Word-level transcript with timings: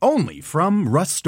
Only 0.00 0.40
from 0.40 0.88
Rust 0.88 1.24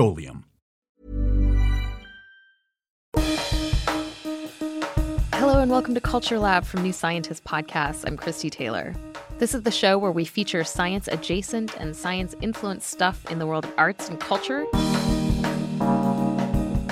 Hello 5.35 5.59
and 5.61 5.73
welcome 5.73 5.93
to 5.95 6.01
Culture 6.01 6.39
Lab 6.39 6.65
from 6.65 6.85
New 6.85 6.93
Scientist 6.93 7.43
Podcast. 7.43 8.07
I'm 8.07 8.17
Christie 8.17 8.49
Taylor. 8.49 8.95
This 9.39 9.57
is 9.57 9.65
the 9.65 9.73
show 9.73 9.99
where 9.99 10.13
we 10.13 10.25
feature 10.25 10.63
science 10.63 11.09
adjacent 11.09 11.77
and 11.81 11.97
science 11.97 12.37
influenced 12.43 12.89
stuff 12.89 13.29
in 13.29 13.41
the 13.41 13.47
world 13.47 13.65
of 13.65 13.75
arts 13.77 14.09
and 14.09 14.21
culture. 14.21 14.65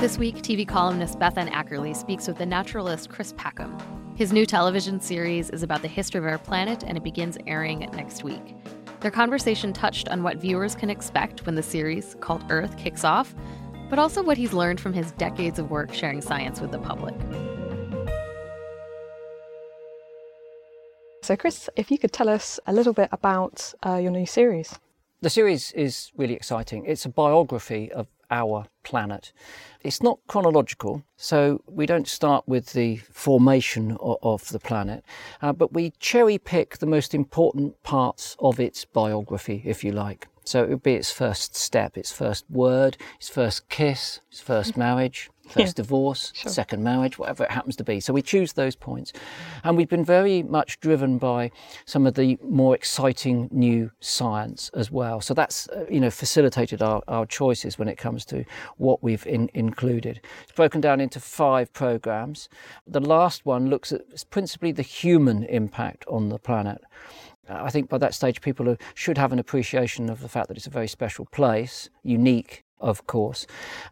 This 0.00 0.18
week, 0.18 0.38
TV 0.38 0.66
columnist 0.66 1.20
Bethan 1.20 1.48
Ackerley 1.48 1.94
speaks 1.94 2.26
with 2.26 2.38
the 2.38 2.46
naturalist 2.46 3.08
Chris 3.08 3.34
Packham. 3.34 3.78
His 4.16 4.32
new 4.32 4.46
television 4.46 5.00
series 5.00 5.48
is 5.50 5.62
about 5.62 5.82
the 5.82 5.88
history 5.88 6.18
of 6.18 6.26
our 6.26 6.38
planet 6.38 6.82
and 6.82 6.96
it 6.96 7.04
begins 7.04 7.38
airing 7.46 7.88
next 7.92 8.24
week. 8.24 8.56
Their 9.00 9.10
conversation 9.12 9.72
touched 9.72 10.08
on 10.08 10.24
what 10.24 10.38
viewers 10.38 10.74
can 10.74 10.90
expect 10.90 11.46
when 11.46 11.54
the 11.54 11.62
series, 11.62 12.16
called 12.20 12.44
Earth, 12.50 12.76
kicks 12.76 13.04
off, 13.04 13.32
but 13.90 13.98
also 13.98 14.22
what 14.22 14.36
he's 14.36 14.52
learned 14.52 14.80
from 14.80 14.92
his 14.92 15.12
decades 15.12 15.58
of 15.58 15.70
work 15.70 15.94
sharing 15.94 16.20
science 16.20 16.60
with 16.60 16.72
the 16.72 16.78
public. 16.78 17.14
So, 21.22 21.36
Chris, 21.36 21.70
if 21.76 21.90
you 21.90 21.98
could 21.98 22.12
tell 22.12 22.28
us 22.28 22.58
a 22.66 22.72
little 22.72 22.92
bit 22.92 23.08
about 23.12 23.72
uh, 23.86 23.96
your 23.96 24.10
new 24.10 24.26
series. 24.26 24.78
The 25.20 25.30
series 25.30 25.72
is 25.72 26.10
really 26.16 26.34
exciting. 26.34 26.84
It's 26.86 27.04
a 27.04 27.08
biography 27.08 27.92
of 27.92 28.08
our 28.30 28.66
planet. 28.82 29.32
It's 29.82 30.02
not 30.02 30.18
chronological, 30.26 31.02
so 31.16 31.62
we 31.66 31.86
don't 31.86 32.08
start 32.08 32.44
with 32.46 32.72
the 32.72 32.96
formation 33.12 33.96
of, 34.00 34.16
of 34.22 34.48
the 34.48 34.58
planet, 34.58 35.04
uh, 35.42 35.52
but 35.52 35.72
we 35.72 35.92
cherry 35.98 36.38
pick 36.38 36.78
the 36.78 36.86
most 36.86 37.14
important 37.14 37.82
parts 37.82 38.36
of 38.38 38.58
its 38.58 38.84
biography, 38.84 39.62
if 39.64 39.84
you 39.84 39.92
like. 39.92 40.28
So 40.44 40.64
it 40.64 40.70
would 40.70 40.82
be 40.82 40.94
its 40.94 41.12
first 41.12 41.54
step, 41.54 41.98
its 41.98 42.10
first 42.10 42.46
word, 42.48 42.96
its 43.18 43.28
first 43.28 43.68
kiss, 43.68 44.20
its 44.30 44.40
first 44.40 44.76
marriage, 44.86 45.30
first 45.48 45.78
yeah. 45.78 45.82
divorce, 45.82 46.32
sure. 46.34 46.50
second 46.50 46.82
marriage, 46.82 47.18
whatever 47.18 47.44
it 47.44 47.50
happens 47.50 47.76
to 47.76 47.84
be. 47.84 48.00
So 48.00 48.12
we 48.12 48.22
choose 48.22 48.52
those 48.52 48.76
points. 48.76 49.12
And 49.64 49.76
we've 49.76 49.88
been 49.88 50.04
very 50.04 50.42
much 50.42 50.80
driven 50.80 51.18
by 51.18 51.50
some 51.84 52.06
of 52.06 52.14
the 52.14 52.38
more 52.42 52.74
exciting 52.74 53.48
new 53.50 53.90
science 54.00 54.70
as 54.74 54.90
well. 54.90 55.20
So 55.20 55.34
that's, 55.34 55.68
uh, 55.68 55.84
you 55.90 56.00
know, 56.00 56.10
facilitated 56.10 56.82
our, 56.82 57.02
our 57.08 57.26
choices 57.26 57.78
when 57.78 57.88
it 57.88 57.96
comes 57.96 58.24
to 58.26 58.44
what 58.76 59.02
we've 59.02 59.26
in, 59.26 59.50
included. 59.54 60.20
It's 60.42 60.52
broken 60.52 60.80
down 60.80 61.00
into 61.00 61.20
five 61.20 61.72
programs. 61.72 62.48
The 62.86 63.00
last 63.00 63.46
one 63.46 63.68
looks 63.68 63.92
at 63.92 64.02
principally 64.30 64.72
the 64.72 64.82
human 64.82 65.44
impact 65.44 66.04
on 66.08 66.28
the 66.28 66.38
planet. 66.38 66.82
I 67.48 67.70
think 67.70 67.88
by 67.88 67.98
that 67.98 68.14
stage, 68.14 68.40
people 68.42 68.76
should 68.94 69.16
have 69.16 69.32
an 69.32 69.38
appreciation 69.38 70.10
of 70.10 70.20
the 70.20 70.28
fact 70.28 70.48
that 70.48 70.56
it's 70.58 70.66
a 70.66 70.70
very 70.70 70.88
special 70.88 71.24
place, 71.24 71.88
unique 72.02 72.64
of 72.80 73.06
course. 73.06 73.46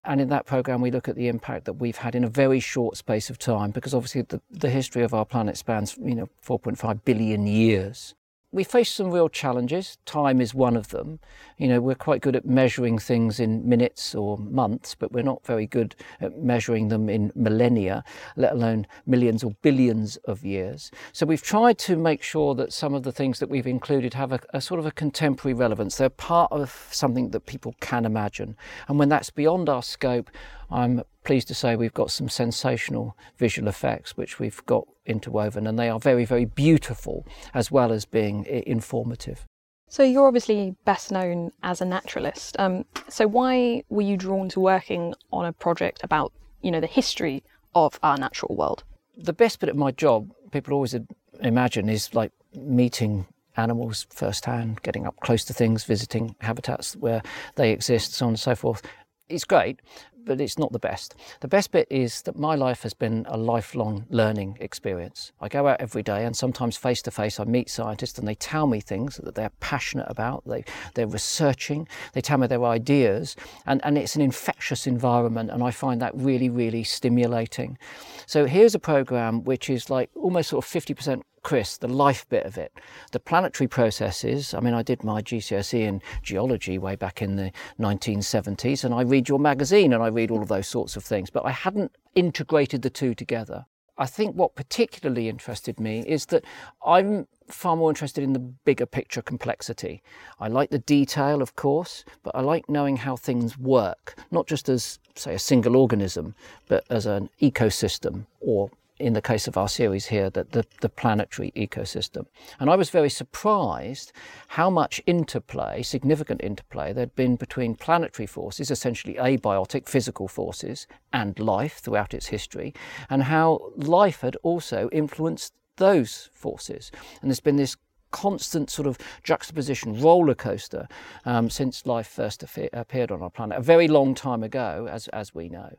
And 0.04 0.20
in 0.20 0.28
that 0.28 0.46
program, 0.46 0.80
we 0.80 0.90
look 0.90 1.08
at 1.08 1.16
the 1.16 1.28
impact 1.28 1.64
that 1.64 1.74
we've 1.74 1.96
had 1.96 2.14
in 2.14 2.24
a 2.24 2.28
very 2.28 2.60
short 2.60 2.96
space 2.96 3.30
of 3.30 3.38
time, 3.38 3.70
because 3.70 3.94
obviously 3.94 4.22
the, 4.22 4.40
the 4.50 4.70
history 4.70 5.02
of 5.02 5.14
our 5.14 5.24
planet 5.24 5.56
spans, 5.56 5.96
you 5.98 6.14
know, 6.14 6.28
4.5 6.44 7.04
billion 7.04 7.46
years 7.46 8.14
we 8.56 8.64
face 8.64 8.90
some 8.90 9.10
real 9.10 9.28
challenges. 9.28 9.98
Time 10.06 10.40
is 10.40 10.54
one 10.54 10.78
of 10.78 10.88
them. 10.88 11.20
You 11.58 11.68
know, 11.68 11.80
we're 11.82 11.94
quite 11.94 12.22
good 12.22 12.34
at 12.34 12.46
measuring 12.46 12.98
things 12.98 13.38
in 13.38 13.68
minutes 13.68 14.14
or 14.14 14.38
months, 14.38 14.94
but 14.94 15.12
we're 15.12 15.22
not 15.22 15.44
very 15.44 15.66
good 15.66 15.94
at 16.22 16.38
measuring 16.38 16.88
them 16.88 17.10
in 17.10 17.32
millennia, 17.34 18.02
let 18.34 18.52
alone 18.52 18.86
millions 19.04 19.44
or 19.44 19.50
billions 19.60 20.16
of 20.24 20.42
years. 20.42 20.90
So 21.12 21.26
we've 21.26 21.42
tried 21.42 21.76
to 21.80 21.96
make 21.96 22.22
sure 22.22 22.54
that 22.54 22.72
some 22.72 22.94
of 22.94 23.02
the 23.02 23.12
things 23.12 23.40
that 23.40 23.50
we've 23.50 23.66
included 23.66 24.14
have 24.14 24.32
a, 24.32 24.40
a 24.54 24.62
sort 24.62 24.80
of 24.80 24.86
a 24.86 24.90
contemporary 24.90 25.52
relevance. 25.52 25.98
They're 25.98 26.08
part 26.08 26.50
of 26.50 26.88
something 26.90 27.32
that 27.32 27.44
people 27.44 27.74
can 27.80 28.06
imagine. 28.06 28.56
And 28.88 28.98
when 28.98 29.10
that's 29.10 29.28
beyond 29.28 29.68
our 29.68 29.82
scope, 29.82 30.30
I'm 30.70 31.02
pleased 31.26 31.48
to 31.48 31.54
say 31.54 31.76
we've 31.76 31.92
got 31.92 32.10
some 32.10 32.28
sensational 32.28 33.16
visual 33.36 33.68
effects 33.68 34.16
which 34.16 34.38
we've 34.38 34.64
got 34.64 34.86
interwoven, 35.04 35.66
and 35.66 35.78
they 35.78 35.90
are 35.90 35.98
very, 35.98 36.24
very 36.24 36.44
beautiful 36.44 37.26
as 37.52 37.70
well 37.70 37.92
as 37.92 38.04
being 38.04 38.46
informative. 38.46 39.44
So 39.88 40.02
you're 40.02 40.26
obviously 40.26 40.74
best 40.84 41.12
known 41.12 41.52
as 41.62 41.80
a 41.80 41.84
naturalist. 41.84 42.56
Um, 42.58 42.84
so 43.08 43.26
why 43.26 43.82
were 43.88 44.02
you 44.02 44.16
drawn 44.16 44.48
to 44.50 44.60
working 44.60 45.14
on 45.32 45.44
a 45.44 45.52
project 45.52 46.00
about, 46.02 46.32
you 46.62 46.70
know, 46.70 46.80
the 46.80 46.86
history 46.86 47.42
of 47.74 47.98
our 48.02 48.16
natural 48.16 48.56
world? 48.56 48.84
The 49.16 49.32
best 49.32 49.60
bit 49.60 49.68
of 49.68 49.76
my 49.76 49.90
job, 49.90 50.32
people 50.50 50.74
always 50.74 50.94
imagine, 51.40 51.88
is 51.88 52.14
like 52.14 52.32
meeting 52.54 53.26
animals 53.56 54.06
firsthand, 54.10 54.82
getting 54.82 55.06
up 55.06 55.16
close 55.20 55.44
to 55.44 55.54
things, 55.54 55.84
visiting 55.84 56.34
habitats 56.40 56.96
where 56.96 57.22
they 57.54 57.70
exist, 57.70 58.14
so 58.14 58.26
on 58.26 58.30
and 58.30 58.40
so 58.40 58.54
forth. 58.54 58.82
It's 59.28 59.44
great, 59.44 59.80
but 60.26 60.40
it's 60.40 60.58
not 60.58 60.72
the 60.72 60.78
best. 60.78 61.14
The 61.40 61.48
best 61.48 61.70
bit 61.70 61.86
is 61.88 62.22
that 62.22 62.38
my 62.38 62.54
life 62.54 62.82
has 62.82 62.92
been 62.92 63.24
a 63.28 63.36
lifelong 63.36 64.04
learning 64.10 64.58
experience. 64.60 65.32
I 65.40 65.48
go 65.48 65.68
out 65.68 65.80
every 65.80 66.02
day, 66.02 66.24
and 66.26 66.36
sometimes 66.36 66.76
face 66.76 67.00
to 67.02 67.10
face, 67.10 67.40
I 67.40 67.44
meet 67.44 67.70
scientists 67.70 68.18
and 68.18 68.28
they 68.28 68.34
tell 68.34 68.66
me 68.66 68.80
things 68.80 69.16
that 69.22 69.34
they're 69.34 69.52
passionate 69.60 70.06
about. 70.08 70.42
They, 70.46 70.64
they're 70.94 71.06
researching, 71.06 71.88
they 72.12 72.20
tell 72.20 72.38
me 72.38 72.48
their 72.48 72.64
ideas, 72.64 73.36
and, 73.64 73.80
and 73.84 73.96
it's 73.96 74.16
an 74.16 74.22
infectious 74.22 74.86
environment, 74.86 75.50
and 75.50 75.62
I 75.62 75.70
find 75.70 76.02
that 76.02 76.14
really, 76.14 76.50
really 76.50 76.84
stimulating. 76.84 77.78
So 78.26 78.46
here's 78.46 78.74
a 78.74 78.80
program 78.80 79.44
which 79.44 79.70
is 79.70 79.88
like 79.88 80.10
almost 80.16 80.50
sort 80.50 80.64
of 80.64 80.70
50% 80.70 81.22
Chris, 81.46 81.76
the 81.76 81.86
life 81.86 82.28
bit 82.28 82.44
of 82.44 82.58
it. 82.58 82.72
The 83.12 83.20
planetary 83.20 83.68
processes, 83.68 84.52
I 84.52 84.58
mean, 84.58 84.74
I 84.74 84.82
did 84.82 85.04
my 85.04 85.22
GCSE 85.22 85.78
in 85.78 86.02
geology 86.20 86.76
way 86.76 86.96
back 86.96 87.22
in 87.22 87.36
the 87.36 87.52
1970s, 87.78 88.82
and 88.82 88.92
I 88.92 89.02
read 89.02 89.28
your 89.28 89.38
magazine 89.38 89.92
and 89.92 90.02
I 90.02 90.08
read 90.08 90.32
all 90.32 90.42
of 90.42 90.48
those 90.48 90.66
sorts 90.66 90.96
of 90.96 91.04
things, 91.04 91.30
but 91.30 91.44
I 91.46 91.52
hadn't 91.52 91.92
integrated 92.16 92.82
the 92.82 92.90
two 92.90 93.14
together. 93.14 93.64
I 93.96 94.06
think 94.06 94.34
what 94.34 94.56
particularly 94.56 95.28
interested 95.28 95.78
me 95.78 96.00
is 96.00 96.26
that 96.26 96.44
I'm 96.84 97.28
far 97.46 97.76
more 97.76 97.92
interested 97.92 98.24
in 98.24 98.32
the 98.32 98.40
bigger 98.40 98.84
picture 98.84 99.22
complexity. 99.22 100.02
I 100.40 100.48
like 100.48 100.70
the 100.70 100.80
detail, 100.80 101.42
of 101.42 101.54
course, 101.54 102.04
but 102.24 102.34
I 102.34 102.40
like 102.40 102.68
knowing 102.68 102.96
how 102.96 103.14
things 103.14 103.56
work, 103.56 104.18
not 104.32 104.48
just 104.48 104.68
as, 104.68 104.98
say, 105.14 105.36
a 105.36 105.38
single 105.38 105.76
organism, 105.76 106.34
but 106.66 106.82
as 106.90 107.06
an 107.06 107.30
ecosystem 107.40 108.26
or 108.40 108.68
in 108.98 109.12
the 109.12 109.22
case 109.22 109.46
of 109.46 109.56
our 109.56 109.68
series 109.68 110.06
here, 110.06 110.30
the, 110.30 110.44
the, 110.44 110.64
the, 110.80 110.88
planetary 110.88 111.52
ecosystem. 111.54 112.26
And 112.58 112.70
I 112.70 112.76
was 112.76 112.90
very 112.90 113.10
surprised 113.10 114.12
how 114.48 114.70
much 114.70 115.02
interplay, 115.06 115.82
significant 115.82 116.40
interplay, 116.42 116.92
there'd 116.92 117.14
been 117.14 117.36
between 117.36 117.74
planetary 117.74 118.26
forces, 118.26 118.70
essentially 118.70 119.14
abiotic 119.14 119.86
physical 119.88 120.28
forces, 120.28 120.86
and 121.12 121.38
life 121.38 121.78
throughout 121.78 122.14
its 122.14 122.28
history, 122.28 122.72
and 123.10 123.24
how 123.24 123.72
life 123.76 124.22
had 124.22 124.36
also 124.42 124.88
influenced 124.92 125.52
those 125.76 126.30
forces. 126.32 126.90
And 127.20 127.30
there's 127.30 127.40
been 127.40 127.56
this 127.56 127.76
constant 128.16 128.70
sort 128.70 128.88
of 128.88 128.96
juxtaposition, 129.22 130.00
roller 130.00 130.34
coaster, 130.34 130.88
um, 131.26 131.50
since 131.50 131.84
life 131.84 132.06
first 132.06 132.42
appeared 132.72 133.12
on 133.12 133.20
our 133.20 133.28
planet, 133.28 133.58
a 133.58 133.60
very 133.60 133.88
long 133.88 134.14
time 134.14 134.42
ago, 134.42 134.88
as, 134.90 135.06
as 135.08 135.34
we 135.34 135.50
know. 135.50 135.76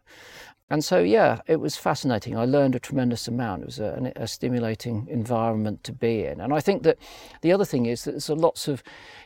And 0.70 0.84
so, 0.84 1.00
yeah, 1.00 1.40
it 1.48 1.56
was 1.56 1.78
fascinating. 1.78 2.38
I 2.38 2.46
learned 2.46 2.76
a 2.76 2.80
tremendous 2.80 3.28
amount. 3.28 3.64
It 3.64 3.66
was 3.66 3.80
a, 3.80 4.12
a, 4.18 4.28
stimulating 4.28 5.08
environment 5.10 5.84
to 5.86 5.94
be 5.94 6.26
in. 6.26 6.40
And 6.40 6.54
I 6.54 6.60
think 6.60 6.84
that 6.84 7.00
the 7.42 7.52
other 7.54 7.66
thing 7.66 7.88
is 7.88 8.04
that 8.04 8.12
there's 8.12 8.30
lots 8.30 8.68
of 8.68 8.84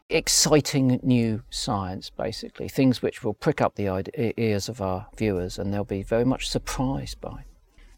exciting 0.09 0.99
new 1.03 1.43
science, 1.49 2.11
basically, 2.11 2.69
things 2.69 3.01
which 3.01 3.23
will 3.23 3.33
prick 3.33 3.59
up 3.59 3.75
the 3.75 3.89
ears 4.37 4.69
of 4.69 4.81
our 4.81 5.07
viewers 5.17 5.59
and 5.59 5.73
they'll 5.73 5.83
be 5.83 6.03
very 6.03 6.25
much 6.25 6.49
surprised 6.49 7.19
by. 7.19 7.43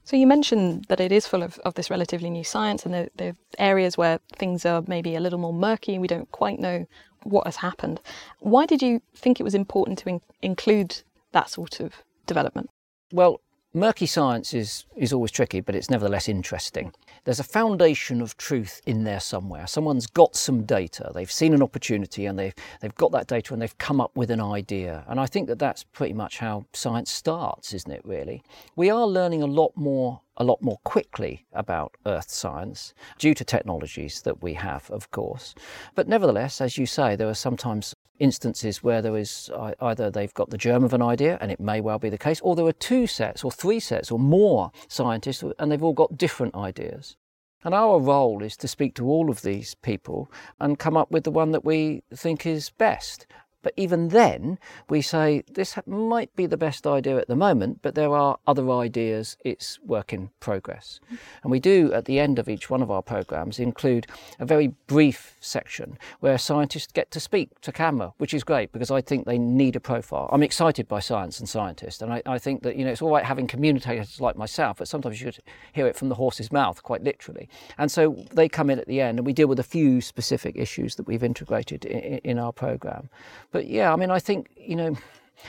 So 0.05 0.17
you 0.17 0.27
mentioned 0.27 0.85
that 0.89 0.99
it 0.99 1.11
is 1.11 1.25
full 1.27 1.43
of, 1.43 1.59
of 1.59 1.75
this 1.75 1.89
relatively 1.89 2.29
new 2.29 2.43
science 2.43 2.85
and 2.85 2.93
the, 2.93 3.09
the 3.15 3.35
areas 3.57 3.97
where 3.97 4.19
things 4.35 4.65
are 4.65 4.83
maybe 4.85 5.15
a 5.15 5.19
little 5.19 5.39
more 5.39 5.53
murky 5.53 5.93
and 5.93 6.01
we 6.01 6.07
don't 6.07 6.29
quite 6.31 6.59
know 6.59 6.85
what 7.23 7.45
has 7.45 7.57
happened. 7.57 8.01
Why 8.39 8.65
did 8.65 8.81
you 8.81 9.01
think 9.15 9.39
it 9.39 9.43
was 9.43 9.55
important 9.55 9.99
to 9.99 10.09
in- 10.09 10.21
include 10.41 11.03
that 11.31 11.49
sort 11.49 11.79
of 11.79 12.03
development? 12.27 12.69
Well, 13.13 13.39
murky 13.73 14.05
science 14.05 14.53
is, 14.53 14.85
is 14.95 15.11
always 15.11 15.31
tricky, 15.31 15.59
but 15.59 15.75
it's 15.75 15.89
nevertheless 15.89 16.29
interesting. 16.29 16.93
There's 17.23 17.39
a 17.39 17.43
foundation 17.43 18.21
of 18.21 18.37
truth 18.37 18.81
in 18.85 19.03
there 19.03 19.19
somewhere. 19.19 19.65
Someone's 19.67 20.07
got 20.07 20.35
some 20.35 20.63
data, 20.63 21.11
they've 21.13 21.31
seen 21.31 21.53
an 21.53 21.63
opportunity, 21.63 22.25
and 22.25 22.37
they've, 22.37 22.53
they've 22.81 22.95
got 22.95 23.11
that 23.13 23.27
data 23.27 23.53
and 23.53 23.61
they've 23.61 23.77
come 23.77 23.99
up 23.99 24.15
with 24.15 24.29
an 24.29 24.41
idea. 24.41 25.03
And 25.07 25.19
I 25.19 25.25
think 25.25 25.47
that 25.47 25.59
that's 25.59 25.83
pretty 25.83 26.13
much 26.13 26.39
how 26.39 26.65
science 26.73 27.11
starts, 27.11 27.73
isn't 27.73 27.91
it, 27.91 28.01
really? 28.05 28.43
We 28.75 28.89
are 28.89 29.07
learning 29.07 29.41
a 29.41 29.47
lot 29.47 29.71
more 29.75 30.21
a 30.37 30.43
lot 30.43 30.61
more 30.63 30.79
quickly 30.83 31.45
about 31.53 31.95
earth 32.07 32.31
science 32.31 32.95
due 33.19 33.35
to 33.35 33.45
technologies 33.45 34.23
that 34.23 34.41
we 34.41 34.55
have, 34.55 34.89
of 34.89 35.11
course. 35.11 35.53
But 35.93 36.07
nevertheless, 36.07 36.59
as 36.59 36.75
you 36.75 36.87
say, 36.87 37.15
there 37.15 37.29
are 37.29 37.35
sometimes 37.35 37.95
instances 38.23 38.81
where 38.81 39.01
there 39.01 39.17
is 39.17 39.51
either 39.81 40.09
they've 40.09 40.33
got 40.33 40.49
the 40.49 40.57
germ 40.57 40.83
of 40.83 40.93
an 40.93 41.01
idea, 41.01 41.37
and 41.41 41.51
it 41.51 41.59
may 41.59 41.81
well 41.81 41.99
be 41.99 42.09
the 42.09 42.17
case, 42.17 42.39
or 42.41 42.55
there 42.55 42.65
are 42.65 42.71
two 42.71 43.05
sets 43.05 43.43
or 43.43 43.51
three 43.51 43.79
sets 43.79 44.11
or 44.11 44.17
more 44.17 44.71
scientists, 44.87 45.43
and 45.59 45.69
they've 45.69 45.83
all 45.83 45.93
got 45.93 46.17
different 46.17 46.55
ideas. 46.55 47.17
And 47.65 47.73
our 47.73 47.99
role 47.99 48.43
is 48.43 48.57
to 48.57 48.67
speak 48.67 48.95
to 48.95 49.07
all 49.07 49.29
of 49.29 49.41
these 49.41 49.75
people 49.75 50.31
and 50.59 50.79
come 50.79 50.97
up 50.97 51.11
with 51.11 51.23
the 51.23 51.31
one 51.31 51.51
that 51.51 51.65
we 51.65 52.03
think 52.13 52.45
is 52.45 52.69
best. 52.71 53.27
But 53.63 53.73
even 53.77 54.09
then, 54.09 54.59
we 54.89 55.01
say 55.01 55.43
this 55.51 55.75
might 55.87 56.35
be 56.35 56.45
the 56.45 56.57
best 56.57 56.85
idea 56.85 57.17
at 57.17 57.27
the 57.27 57.35
moment, 57.35 57.79
but 57.81 57.95
there 57.95 58.13
are 58.13 58.37
other 58.45 58.69
ideas, 58.69 59.37
it's 59.43 59.79
work 59.81 60.13
in 60.13 60.29
progress. 60.39 60.99
And 61.41 61.51
we 61.51 61.59
do, 61.59 61.91
at 61.93 62.05
the 62.05 62.19
end 62.19 62.37
of 62.37 62.47
each 62.47 62.69
one 62.69 62.81
of 62.81 62.91
our 62.91 63.01
programs, 63.01 63.57
include 63.59 64.05
a 64.39 64.45
very 64.45 64.67
brief 64.87 65.37
section 65.39 65.97
where 66.19 66.37
scientists 66.37 66.91
get 66.91 67.09
to 67.11 67.19
speak 67.19 67.59
to 67.61 67.71
camera, 67.71 68.13
which 68.17 68.33
is 68.33 68.43
great 68.43 68.71
because 68.71 68.91
I 68.91 69.01
think 69.01 69.25
they 69.25 69.37
need 69.37 69.75
a 69.75 69.79
profile. 69.79 70.29
I'm 70.31 70.43
excited 70.43 70.87
by 70.87 70.99
science 70.99 71.39
and 71.39 71.47
scientists, 71.47 72.01
and 72.01 72.13
I, 72.13 72.21
I 72.25 72.37
think 72.37 72.63
that 72.63 72.75
you 72.75 72.83
know 72.85 72.91
it's 72.91 73.01
all 73.01 73.11
right 73.11 73.23
having 73.23 73.47
communicators 73.47 74.19
like 74.19 74.35
myself, 74.35 74.77
but 74.77 74.87
sometimes 74.87 75.19
you 75.19 75.31
should 75.31 75.43
hear 75.71 75.87
it 75.87 75.95
from 75.95 76.09
the 76.09 76.15
horse's 76.15 76.51
mouth, 76.51 76.83
quite 76.83 77.03
literally. 77.03 77.47
And 77.77 77.91
so 77.91 78.25
they 78.33 78.49
come 78.49 78.69
in 78.69 78.79
at 78.79 78.87
the 78.87 78.99
end, 78.99 79.19
and 79.19 79.25
we 79.25 79.33
deal 79.33 79.47
with 79.47 79.59
a 79.59 79.63
few 79.63 80.01
specific 80.01 80.57
issues 80.57 80.95
that 80.95 81.07
we've 81.07 81.23
integrated 81.23 81.85
in, 81.85 82.19
in 82.19 82.39
our 82.39 82.51
program. 82.51 83.09
But 83.53 83.67
yeah, 83.67 83.93
I 83.93 83.95
mean, 83.95 84.09
I 84.09 84.19
think, 84.19 84.49
you 84.57 84.75
know, 84.75 84.97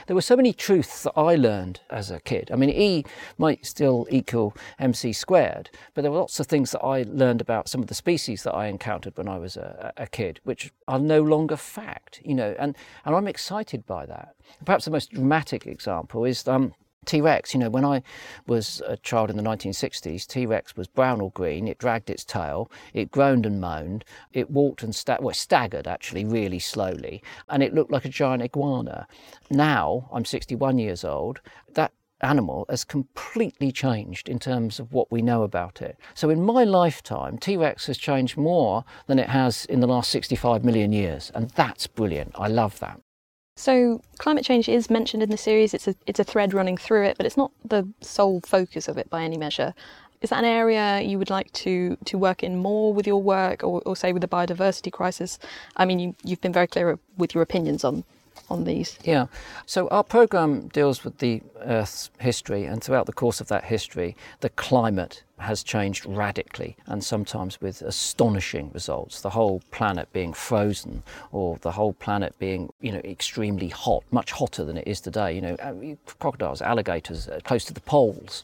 there 0.05 0.15
were 0.15 0.21
so 0.21 0.35
many 0.35 0.53
truths 0.53 1.03
that 1.03 1.13
I 1.17 1.35
learned 1.35 1.79
as 1.89 2.11
a 2.11 2.19
kid. 2.19 2.51
I 2.53 2.55
mean, 2.55 2.69
E 2.69 3.03
might 3.39 3.65
still 3.65 4.05
equal 4.11 4.55
MC 4.77 5.11
squared, 5.11 5.71
but 5.95 6.03
there 6.03 6.11
were 6.11 6.19
lots 6.19 6.39
of 6.39 6.45
things 6.45 6.71
that 6.71 6.81
I 6.81 7.03
learned 7.07 7.41
about 7.41 7.67
some 7.67 7.81
of 7.81 7.87
the 7.87 7.95
species 7.95 8.43
that 8.43 8.53
I 8.53 8.67
encountered 8.67 9.17
when 9.17 9.27
I 9.27 9.39
was 9.39 9.57
a, 9.57 9.91
a 9.97 10.05
kid, 10.05 10.39
which 10.43 10.71
are 10.87 10.99
no 10.99 11.21
longer 11.21 11.57
fact, 11.57 12.21
you 12.23 12.35
know, 12.35 12.55
and, 12.59 12.77
and 13.05 13.15
I'm 13.15 13.27
excited 13.27 13.87
by 13.87 14.05
that. 14.05 14.35
Perhaps 14.63 14.85
the 14.85 14.91
most 14.91 15.11
dramatic 15.11 15.65
example 15.65 16.25
is 16.25 16.47
um, 16.47 16.75
T 17.05 17.21
Rex, 17.21 17.53
you 17.53 17.59
know, 17.59 17.69
when 17.69 17.85
I 17.85 18.01
was 18.47 18.81
a 18.85 18.97
child 18.97 19.29
in 19.29 19.37
the 19.37 19.43
1960s, 19.43 20.27
T 20.27 20.45
Rex 20.45 20.75
was 20.75 20.87
brown 20.87 21.21
or 21.21 21.31
green. 21.31 21.67
It 21.67 21.77
dragged 21.77 22.09
its 22.09 22.25
tail, 22.25 22.71
it 22.93 23.11
groaned 23.11 23.45
and 23.45 23.61
moaned, 23.61 24.05
it 24.33 24.49
walked 24.49 24.83
and 24.83 24.95
sta- 24.95 25.17
well, 25.21 25.33
staggered 25.33 25.87
actually 25.87 26.25
really 26.25 26.59
slowly, 26.59 27.23
and 27.49 27.61
it 27.63 27.73
looked 27.73 27.91
like 27.91 28.05
a 28.05 28.09
giant 28.09 28.43
iguana. 28.43 29.07
Now, 29.49 30.09
I'm 30.11 30.25
61 30.25 30.79
years 30.79 31.03
old, 31.03 31.41
that 31.73 31.91
animal 32.21 32.65
has 32.69 32.83
completely 32.83 33.71
changed 33.71 34.29
in 34.29 34.39
terms 34.39 34.79
of 34.79 34.93
what 34.93 35.11
we 35.11 35.21
know 35.21 35.43
about 35.43 35.81
it. 35.81 35.97
So, 36.13 36.29
in 36.29 36.43
my 36.43 36.63
lifetime, 36.63 37.37
T 37.37 37.57
Rex 37.57 37.87
has 37.87 37.97
changed 37.97 38.37
more 38.37 38.83
than 39.07 39.19
it 39.19 39.29
has 39.29 39.65
in 39.65 39.79
the 39.79 39.87
last 39.87 40.09
65 40.11 40.63
million 40.63 40.91
years, 40.91 41.31
and 41.35 41.49
that's 41.51 41.87
brilliant. 41.87 42.31
I 42.35 42.47
love 42.47 42.79
that. 42.79 42.99
So 43.57 44.01
climate 44.17 44.43
change 44.43 44.67
is 44.67 44.89
mentioned 44.89 45.23
in 45.23 45.29
the 45.29 45.37
series. 45.37 45.73
It's 45.73 45.87
a 45.87 45.95
it's 46.05 46.19
a 46.19 46.25
thread 46.25 46.53
running 46.53 46.75
through 46.77 47.05
it, 47.05 47.17
but 47.17 47.25
it's 47.25 47.37
not 47.37 47.51
the 47.63 47.87
sole 48.01 48.41
focus 48.41 48.89
of 48.89 48.97
it 48.97 49.09
by 49.09 49.23
any 49.23 49.37
measure. 49.37 49.73
Is 50.21 50.31
that 50.31 50.39
an 50.39 50.45
area 50.45 50.99
you 51.01 51.17
would 51.17 51.29
like 51.29 51.53
to 51.53 51.97
to 52.05 52.17
work 52.17 52.43
in 52.43 52.57
more 52.57 52.93
with 52.93 53.07
your 53.07 53.21
work, 53.21 53.63
or, 53.63 53.81
or 53.85 53.95
say 53.95 54.11
with 54.11 54.21
the 54.21 54.27
biodiversity 54.27 54.91
crisis? 54.91 55.39
I 55.77 55.85
mean, 55.85 55.99
you, 55.99 56.15
you've 56.23 56.41
been 56.41 56.51
very 56.51 56.67
clear 56.67 56.99
with 57.17 57.33
your 57.33 57.41
opinions 57.41 57.85
on 57.85 58.03
on 58.49 58.65
these? 58.65 58.99
Yeah. 59.05 59.27
So 59.65 59.87
our 59.87 60.03
program 60.03 60.67
deals 60.67 61.05
with 61.05 61.19
the 61.19 61.41
Earth's 61.61 62.09
history, 62.19 62.65
and 62.65 62.83
throughout 62.83 63.05
the 63.05 63.13
course 63.13 63.39
of 63.39 63.47
that 63.47 63.63
history, 63.63 64.17
the 64.41 64.49
climate 64.49 65.23
has 65.37 65.63
changed 65.63 66.05
radically 66.05 66.77
and 66.87 67.03
sometimes 67.03 67.59
with 67.61 67.81
astonishing 67.81 68.71
results. 68.73 69.21
The 69.21 69.29
whole 69.31 69.61
planet 69.71 70.11
being 70.13 70.33
frozen, 70.33 71.03
or 71.31 71.57
the 71.57 71.71
whole 71.71 71.93
planet 71.93 72.37
being, 72.39 72.71
you 72.81 72.91
know, 72.91 73.01
extremely 73.03 73.67
hot, 73.67 74.03
much 74.11 74.31
hotter 74.31 74.63
than 74.63 74.77
it 74.77 74.87
is 74.87 75.01
today. 75.01 75.33
You 75.33 75.41
know, 75.41 75.55
uh, 75.55 75.73
crocodiles, 76.19 76.61
alligators, 76.61 77.27
uh, 77.27 77.39
close 77.43 77.65
to 77.65 77.73
the 77.73 77.81
poles. 77.81 78.43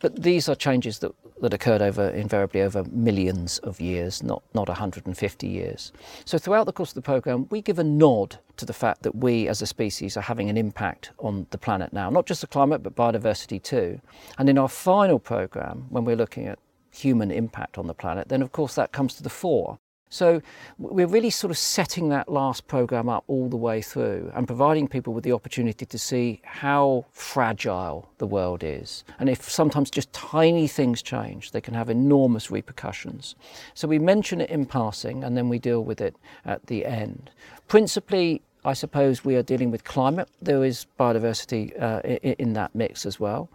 But 0.00 0.22
these 0.22 0.48
are 0.48 0.54
changes 0.54 0.98
that, 0.98 1.12
that 1.40 1.54
occurred 1.54 1.80
over 1.80 2.08
invariably 2.10 2.62
over 2.62 2.84
millions 2.84 3.58
of 3.60 3.80
years, 3.80 4.22
not, 4.22 4.42
not 4.54 4.68
150 4.68 5.46
years. 5.46 5.92
So 6.24 6.38
throughout 6.38 6.64
the 6.64 6.72
course 6.72 6.90
of 6.90 6.96
the 6.96 7.02
program, 7.02 7.46
we 7.50 7.62
give 7.62 7.78
a 7.78 7.84
nod 7.84 8.38
to 8.58 8.66
the 8.66 8.72
fact 8.72 9.02
that 9.02 9.14
we 9.14 9.48
as 9.48 9.62
a 9.62 9.66
species 9.66 10.16
are 10.16 10.22
having 10.22 10.50
an 10.50 10.56
impact 10.56 11.10
on 11.18 11.46
the 11.50 11.58
planet 11.58 11.92
now, 11.92 12.10
not 12.10 12.26
just 12.26 12.40
the 12.40 12.46
climate, 12.46 12.82
but 12.82 12.94
biodiversity 12.94 13.62
too. 13.62 14.00
And 14.38 14.48
in 14.48 14.58
our 14.58 14.68
final 14.68 15.18
program, 15.18 15.86
when 15.88 16.04
we're 16.04 16.16
looking 16.16 16.25
at 16.34 16.58
human 16.90 17.30
impact 17.30 17.78
on 17.78 17.86
the 17.86 17.94
planet, 17.94 18.28
then 18.28 18.42
of 18.42 18.52
course 18.52 18.74
that 18.74 18.92
comes 18.92 19.14
to 19.14 19.22
the 19.22 19.30
fore. 19.30 19.78
So 20.08 20.40
we're 20.78 21.08
really 21.08 21.30
sort 21.30 21.50
of 21.50 21.58
setting 21.58 22.10
that 22.10 22.28
last 22.28 22.68
program 22.68 23.08
up 23.08 23.24
all 23.26 23.48
the 23.48 23.56
way 23.56 23.82
through 23.82 24.30
and 24.34 24.46
providing 24.46 24.86
people 24.86 25.12
with 25.12 25.24
the 25.24 25.32
opportunity 25.32 25.84
to 25.84 25.98
see 25.98 26.40
how 26.44 27.06
fragile 27.10 28.08
the 28.18 28.26
world 28.26 28.62
is. 28.62 29.02
And 29.18 29.28
if 29.28 29.50
sometimes 29.50 29.90
just 29.90 30.12
tiny 30.12 30.68
things 30.68 31.02
change, 31.02 31.50
they 31.50 31.60
can 31.60 31.74
have 31.74 31.90
enormous 31.90 32.52
repercussions. 32.52 33.34
So 33.74 33.88
we 33.88 33.98
mention 33.98 34.40
it 34.40 34.48
in 34.48 34.64
passing 34.64 35.24
and 35.24 35.36
then 35.36 35.48
we 35.48 35.58
deal 35.58 35.82
with 35.82 36.00
it 36.00 36.14
at 36.44 36.66
the 36.66 36.86
end. 36.86 37.30
Principally, 37.66 38.42
I 38.66 38.74
suppose 38.74 39.24
we 39.24 39.36
are 39.36 39.42
dealing 39.42 39.70
with 39.70 39.84
climate. 39.84 40.28
There 40.42 40.64
is 40.64 40.86
biodiversity 40.98 41.80
uh, 41.80 42.00
in, 42.00 42.34
in 42.38 42.52
that 42.54 42.74
mix 42.74 43.06
as 43.06 43.20
well. 43.20 43.48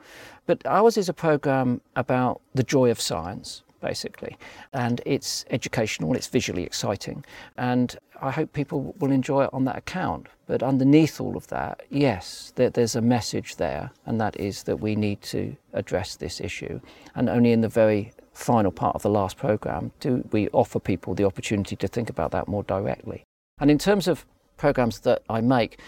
But 0.45 0.65
ours 0.65 0.97
is 0.97 1.09
a 1.09 1.13
program 1.13 1.81
about 1.95 2.41
the 2.55 2.63
joy 2.63 2.89
of 2.89 2.99
science 2.99 3.63
basically. 3.81 4.37
And 4.73 5.01
it's 5.05 5.43
educational, 5.49 6.13
it's 6.13 6.27
visually 6.27 6.63
exciting. 6.63 7.25
And 7.57 7.97
I 8.21 8.31
hope 8.31 8.53
people 8.53 8.95
will 8.99 9.11
enjoy 9.11 9.45
it 9.45 9.49
on 9.51 9.65
that 9.65 9.77
account. 9.77 10.27
But 10.45 10.63
underneath 10.63 11.19
all 11.19 11.35
of 11.35 11.47
that, 11.47 11.81
yes, 11.89 12.53
there, 12.55 12.69
there's 12.69 12.95
a 12.95 13.01
message 13.01 13.55
there, 13.55 13.91
and 14.05 14.21
that 14.21 14.39
is 14.39 14.63
that 14.63 14.77
we 14.77 14.95
need 14.95 15.21
to 15.23 15.55
address 15.73 16.15
this 16.15 16.39
issue. 16.39 16.79
And 17.15 17.27
only 17.27 17.51
in 17.51 17.61
the 17.61 17.67
very 17.67 18.13
final 18.33 18.71
part 18.71 18.95
of 18.95 19.01
the 19.01 19.09
last 19.09 19.37
program 19.37 19.91
do 19.99 20.23
we 20.31 20.47
offer 20.49 20.79
people 20.79 21.15
the 21.15 21.25
opportunity 21.25 21.75
to 21.75 21.87
think 21.87 22.09
about 22.09 22.31
that 22.31 22.47
more 22.47 22.63
directly. 22.63 23.23
And 23.59 23.69
in 23.69 23.77
terms 23.77 24.07
of 24.07 24.25
programs 24.61 24.99
that 25.01 25.23
I 25.29 25.41
make, 25.41 25.79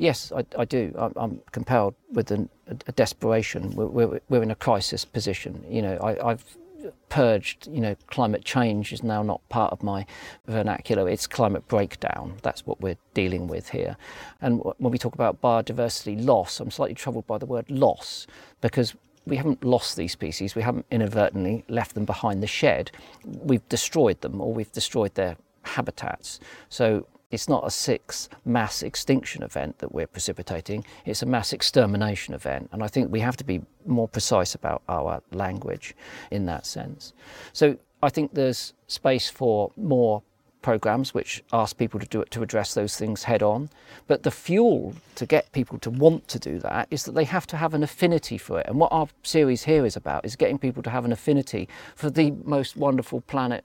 Yes, 0.00 0.30
I, 0.30 0.44
I 0.56 0.64
do. 0.64 0.94
I'm, 0.96 1.12
I'm, 1.16 1.40
compelled 1.50 1.94
with 2.12 2.30
an, 2.30 2.48
a, 2.68 2.76
a, 2.86 2.92
desperation. 2.92 3.74
We're, 3.74 3.86
we're, 3.86 4.20
we're, 4.28 4.44
in 4.44 4.52
a 4.52 4.54
crisis 4.54 5.04
position. 5.04 5.64
You 5.68 5.82
know, 5.82 5.98
I, 6.00 6.28
have 6.28 6.44
purged, 7.08 7.66
you 7.66 7.80
know, 7.80 7.96
climate 8.06 8.44
change 8.44 8.92
is 8.92 9.02
now 9.02 9.24
not 9.24 9.40
part 9.48 9.72
of 9.72 9.82
my 9.82 10.06
vernacular. 10.46 11.08
It's 11.08 11.26
climate 11.26 11.66
breakdown. 11.66 12.34
That's 12.42 12.64
what 12.64 12.80
we're 12.80 12.96
dealing 13.12 13.48
with 13.48 13.70
here. 13.70 13.96
And 14.40 14.60
when 14.76 14.92
we 14.92 14.98
talk 14.98 15.14
about 15.14 15.42
biodiversity 15.42 16.24
loss, 16.24 16.60
I'm 16.60 16.70
slightly 16.70 16.94
troubled 16.94 17.26
by 17.26 17.38
the 17.38 17.46
word 17.46 17.68
loss 17.68 18.28
because 18.60 18.94
we 19.26 19.36
haven't 19.36 19.64
lost 19.64 19.96
these 19.96 20.12
species. 20.12 20.54
We 20.54 20.62
haven't 20.62 20.86
inadvertently 20.92 21.64
left 21.68 21.96
them 21.96 22.04
behind 22.04 22.40
the 22.40 22.46
shed. 22.46 22.92
We've 23.24 23.68
destroyed 23.68 24.20
them 24.20 24.40
or 24.40 24.54
we've 24.54 24.70
destroyed 24.70 25.16
their 25.16 25.36
habitats. 25.64 26.38
So 26.68 27.06
it's 27.30 27.48
not 27.48 27.66
a 27.66 27.70
six 27.70 28.28
mass 28.44 28.82
extinction 28.82 29.42
event 29.42 29.78
that 29.78 29.92
we're 29.92 30.06
precipitating, 30.06 30.84
it's 31.04 31.22
a 31.22 31.26
mass 31.26 31.52
extermination 31.52 32.34
event. 32.34 32.68
And 32.72 32.82
I 32.82 32.88
think 32.88 33.12
we 33.12 33.20
have 33.20 33.36
to 33.38 33.44
be 33.44 33.62
more 33.86 34.08
precise 34.08 34.54
about 34.54 34.82
our 34.88 35.22
language 35.32 35.94
in 36.30 36.46
that 36.46 36.66
sense. 36.66 37.12
So 37.52 37.76
I 38.02 38.08
think 38.08 38.34
there's 38.34 38.72
space 38.86 39.28
for 39.28 39.72
more 39.76 40.22
programs 40.62 41.14
which 41.14 41.42
ask 41.52 41.76
people 41.76 42.00
to 42.00 42.06
do 42.06 42.20
it 42.20 42.30
to 42.32 42.42
address 42.42 42.74
those 42.74 42.96
things 42.96 43.22
head 43.22 43.42
on. 43.42 43.70
But 44.06 44.24
the 44.24 44.30
fuel 44.30 44.94
to 45.14 45.24
get 45.24 45.52
people 45.52 45.78
to 45.78 45.90
want 45.90 46.26
to 46.28 46.38
do 46.38 46.58
that 46.60 46.88
is 46.90 47.04
that 47.04 47.12
they 47.12 47.24
have 47.24 47.46
to 47.48 47.56
have 47.56 47.74
an 47.74 47.82
affinity 47.82 48.38
for 48.38 48.58
it. 48.60 48.66
And 48.66 48.78
what 48.78 48.92
our 48.92 49.08
series 49.22 49.64
here 49.64 49.86
is 49.86 49.96
about 49.96 50.24
is 50.24 50.34
getting 50.34 50.58
people 50.58 50.82
to 50.82 50.90
have 50.90 51.04
an 51.04 51.12
affinity 51.12 51.68
for 51.94 52.10
the 52.10 52.32
most 52.44 52.76
wonderful 52.76 53.20
planet 53.20 53.64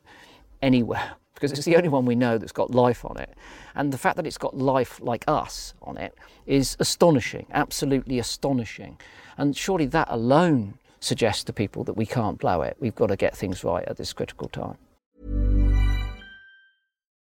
anywhere 0.61 1.13
because 1.43 1.57
it's 1.57 1.65
the 1.65 1.75
only 1.75 1.89
one 1.89 2.05
we 2.05 2.15
know 2.15 2.37
that's 2.37 2.53
got 2.53 2.71
life 2.71 3.03
on 3.03 3.17
it. 3.17 3.29
And 3.75 3.91
the 3.91 3.97
fact 3.97 4.15
that 4.15 4.25
it's 4.25 4.37
got 4.37 4.57
life 4.57 5.01
like 5.01 5.25
us 5.27 5.73
on 5.81 5.97
it 5.97 6.15
is 6.45 6.77
astonishing, 6.79 7.47
absolutely 7.51 8.17
astonishing. 8.17 8.97
And 9.37 9.57
surely 9.57 9.85
that 9.87 10.07
alone 10.09 10.75
suggests 11.01 11.43
to 11.43 11.51
people 11.51 11.83
that 11.83 11.97
we 11.97 12.05
can't 12.05 12.39
blow 12.39 12.61
it. 12.61 12.77
We've 12.79 12.95
got 12.95 13.07
to 13.07 13.17
get 13.17 13.35
things 13.35 13.61
right 13.61 13.83
at 13.89 13.97
this 13.97 14.13
critical 14.13 14.47
time. 14.47 14.77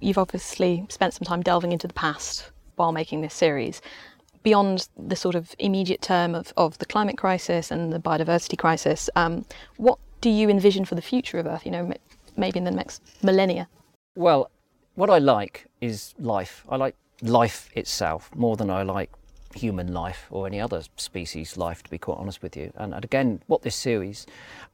You've 0.00 0.18
obviously 0.18 0.86
spent 0.88 1.14
some 1.14 1.24
time 1.24 1.42
delving 1.42 1.72
into 1.72 1.86
the 1.86 1.94
past 1.94 2.50
while 2.76 2.92
making 2.92 3.20
this 3.20 3.34
series. 3.34 3.82
Beyond 4.42 4.88
the 4.96 5.16
sort 5.16 5.34
of 5.34 5.54
immediate 5.58 6.00
term 6.00 6.34
of, 6.34 6.52
of 6.56 6.78
the 6.78 6.86
climate 6.86 7.18
crisis 7.18 7.70
and 7.70 7.92
the 7.92 7.98
biodiversity 7.98 8.56
crisis, 8.56 9.10
um, 9.14 9.44
what 9.76 9.98
do 10.22 10.30
you 10.30 10.48
envision 10.48 10.86
for 10.86 10.94
the 10.94 11.02
future 11.02 11.38
of 11.38 11.46
Earth, 11.46 11.66
you 11.66 11.70
know, 11.70 11.92
maybe 12.36 12.58
in 12.58 12.64
the 12.64 12.70
next 12.70 13.02
millennia? 13.22 13.68
Well, 14.16 14.50
what 14.94 15.10
I 15.10 15.18
like 15.18 15.66
is 15.80 16.14
life. 16.18 16.64
I 16.68 16.76
like 16.76 16.96
life 17.22 17.70
itself 17.74 18.30
more 18.34 18.56
than 18.56 18.70
I 18.70 18.82
like 18.82 19.10
human 19.54 19.92
life 19.92 20.26
or 20.30 20.46
any 20.46 20.60
other 20.60 20.82
species 20.96 21.56
life, 21.56 21.82
to 21.82 21.90
be 21.90 21.98
quite 21.98 22.18
honest 22.18 22.42
with 22.42 22.56
you. 22.56 22.72
And, 22.76 22.94
and 22.94 23.04
again, 23.04 23.42
what 23.46 23.62
this 23.62 23.76
series 23.76 24.26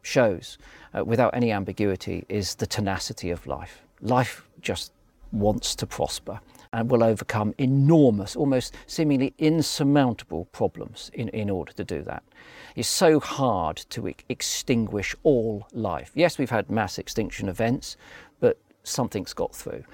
shows, 0.02 0.58
uh, 0.96 1.04
without 1.04 1.34
any 1.34 1.50
ambiguity, 1.50 2.24
is 2.28 2.54
the 2.56 2.66
tenacity 2.66 3.30
of 3.30 3.46
life. 3.46 3.82
Life 4.00 4.46
just 4.60 4.92
wants 5.40 5.74
to 5.76 5.86
prosper 5.86 6.40
and 6.72 6.90
will 6.90 7.02
overcome 7.02 7.54
enormous, 7.58 8.36
almost 8.36 8.74
seemingly 8.86 9.32
insurmountable 9.38 10.46
problems 10.46 11.10
in, 11.14 11.28
in 11.30 11.48
order 11.48 11.72
to 11.72 11.84
do 11.84 12.02
that. 12.02 12.22
It's 12.74 12.88
so 12.88 13.20
hard 13.20 13.76
to 13.90 14.14
extinguish 14.28 15.14
all 15.22 15.66
life. 15.72 16.10
Yes, 16.14 16.38
we've 16.38 16.50
had 16.50 16.70
mass 16.70 16.98
extinction 16.98 17.48
events, 17.48 17.96
but 18.40 18.58
something's 18.82 19.32
got 19.32 19.54
through 19.54 19.84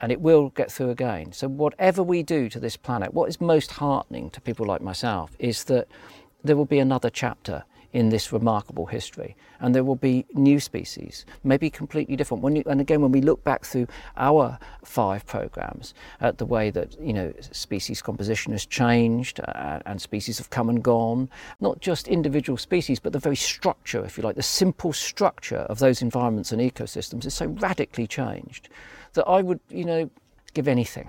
and 0.00 0.10
it 0.10 0.20
will 0.20 0.50
get 0.50 0.70
through 0.70 0.90
again. 0.90 1.32
So, 1.32 1.48
whatever 1.48 2.02
we 2.02 2.22
do 2.22 2.48
to 2.50 2.60
this 2.60 2.76
planet, 2.76 3.14
what 3.14 3.28
is 3.28 3.40
most 3.40 3.72
heartening 3.72 4.30
to 4.30 4.40
people 4.40 4.66
like 4.66 4.82
myself 4.82 5.30
is 5.38 5.64
that 5.64 5.88
there 6.42 6.56
will 6.56 6.64
be 6.64 6.78
another 6.78 7.10
chapter 7.10 7.64
in 7.94 8.08
this 8.08 8.32
remarkable 8.32 8.86
history. 8.86 9.36
And 9.60 9.74
there 9.74 9.84
will 9.84 9.96
be 9.96 10.26
new 10.34 10.58
species, 10.58 11.24
maybe 11.44 11.70
completely 11.70 12.16
different. 12.16 12.42
When 12.42 12.56
you, 12.56 12.64
and 12.66 12.80
again, 12.80 13.00
when 13.00 13.12
we 13.12 13.20
look 13.20 13.42
back 13.44 13.64
through 13.64 13.86
our 14.16 14.58
five 14.84 15.24
programs 15.24 15.94
at 16.20 16.36
the 16.38 16.44
way 16.44 16.70
that 16.70 17.00
you 17.00 17.12
know 17.12 17.32
species 17.52 18.02
composition 18.02 18.52
has 18.52 18.66
changed 18.66 19.40
uh, 19.40 19.78
and 19.86 20.02
species 20.02 20.38
have 20.38 20.50
come 20.50 20.68
and 20.68 20.82
gone, 20.82 21.30
not 21.60 21.80
just 21.80 22.08
individual 22.08 22.58
species, 22.58 22.98
but 22.98 23.12
the 23.12 23.18
very 23.18 23.36
structure, 23.36 24.04
if 24.04 24.18
you 24.18 24.24
like, 24.24 24.36
the 24.36 24.42
simple 24.42 24.92
structure 24.92 25.64
of 25.70 25.78
those 25.78 26.02
environments 26.02 26.50
and 26.50 26.60
ecosystems 26.60 27.24
is 27.24 27.32
so 27.32 27.46
radically 27.46 28.08
changed 28.08 28.68
that 29.12 29.26
I 29.26 29.40
would, 29.40 29.60
you 29.70 29.84
know, 29.84 30.10
give 30.52 30.66
anything 30.66 31.08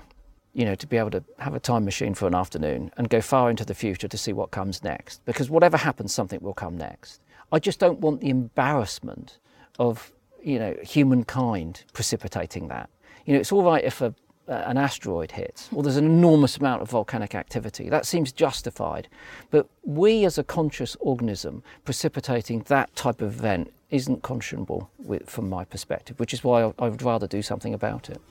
you 0.56 0.64
know, 0.64 0.74
to 0.74 0.88
be 0.88 0.96
able 0.98 1.12
to 1.12 1.24
have 1.38 1.54
a 1.54 1.60
time 1.60 1.84
machine 1.84 2.14
for 2.14 2.28
an 2.28 2.34
afternoon 2.34 2.90
and 2.96 3.10
go 3.10 3.20
far 3.20 3.50
into 3.50 3.66
the 3.66 3.76
future 3.76 4.08
to 4.08 4.18
see 4.18 4.32
what 4.32 4.52
comes 4.52 4.84
next. 4.84 5.24
Because 5.26 5.50
whatever 5.50 5.76
happens, 5.76 6.14
something 6.14 6.40
will 6.42 6.54
come 6.54 6.78
next. 6.78 7.22
I 7.52 7.60
just 7.60 7.78
don't 7.78 8.00
want 8.00 8.22
the 8.22 8.30
embarrassment 8.30 9.38
of, 9.80 10.14
you 10.42 10.58
know, 10.58 10.74
humankind 10.82 11.84
precipitating 11.92 12.70
that. 12.70 12.90
You 13.26 13.34
know, 13.34 13.40
it's 13.42 13.52
all 13.52 13.64
right 13.64 13.84
if 13.84 14.02
a, 14.02 14.16
an 14.48 14.78
asteroid 14.78 15.32
hits 15.32 15.68
or 15.74 15.84
there's 15.84 15.98
an 15.98 16.06
enormous 16.06 16.56
amount 16.56 16.82
of 16.82 16.90
volcanic 16.90 17.36
activity. 17.36 17.90
That 17.90 18.06
seems 18.06 18.32
justified. 18.32 19.10
But 19.52 19.68
we 19.84 20.24
as 20.24 20.38
a 20.38 20.44
conscious 20.44 20.96
organism 21.02 21.64
precipitating 21.84 22.62
that 22.68 22.96
type 22.96 23.22
of 23.22 23.36
event 23.36 23.74
isn't 23.92 24.22
conscionable 24.22 24.88
with, 25.00 25.30
from 25.30 25.50
my 25.50 25.66
perspective, 25.66 26.18
which 26.18 26.34
is 26.34 26.46
why 26.46 26.72
I 26.80 26.88
would 26.88 27.02
rather 27.02 27.28
do 27.28 27.42
something 27.42 27.74
about 27.74 28.10
it. 28.10 28.22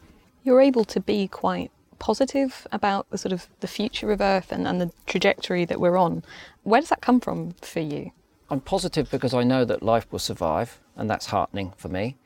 You're 0.43 0.62
able 0.62 0.85
to 0.87 1.00
be 1.00 1.28
quite 1.28 1.71
positive 1.98 2.66
about 2.72 3.08
the 3.10 3.18
sort 3.18 3.32
of 3.32 3.48
the 3.60 3.66
future 3.66 4.12
of 4.12 4.20
Earth 4.20 4.52
and, 4.52 4.66
and 4.66 4.80
the 4.80 4.90
trajectory 5.06 5.64
that 5.64 5.80
we're 5.80 5.96
on. 5.96 6.22
Where 6.62 6.80
does 6.80 6.90
that 6.90 7.00
come 7.00 7.20
from 7.20 7.52
for 7.62 7.80
you? 7.80 8.12
I'm 8.50 8.60
positive 8.60 9.10
because 9.10 9.34
I 9.34 9.42
know 9.42 9.64
that 9.64 9.82
life 9.82 10.06
will 10.12 10.18
survive, 10.18 10.80
and 10.96 11.08
that's 11.08 11.26
heartening 11.26 11.72
for 11.76 11.88
me. 11.88 12.16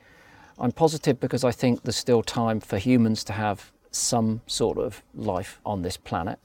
I'm 0.58 0.72
positive 0.72 1.20
because 1.20 1.44
I 1.44 1.52
think 1.52 1.82
there's 1.82 1.96
still 1.96 2.22
time 2.22 2.60
for 2.60 2.78
humans 2.78 3.22
to 3.25 3.32
have 3.32 3.70
some 3.90 4.42
sort 4.46 4.78
of 4.78 5.02
life 5.14 5.60
on 5.64 5.82
this 5.82 5.96
planet. 5.96 6.38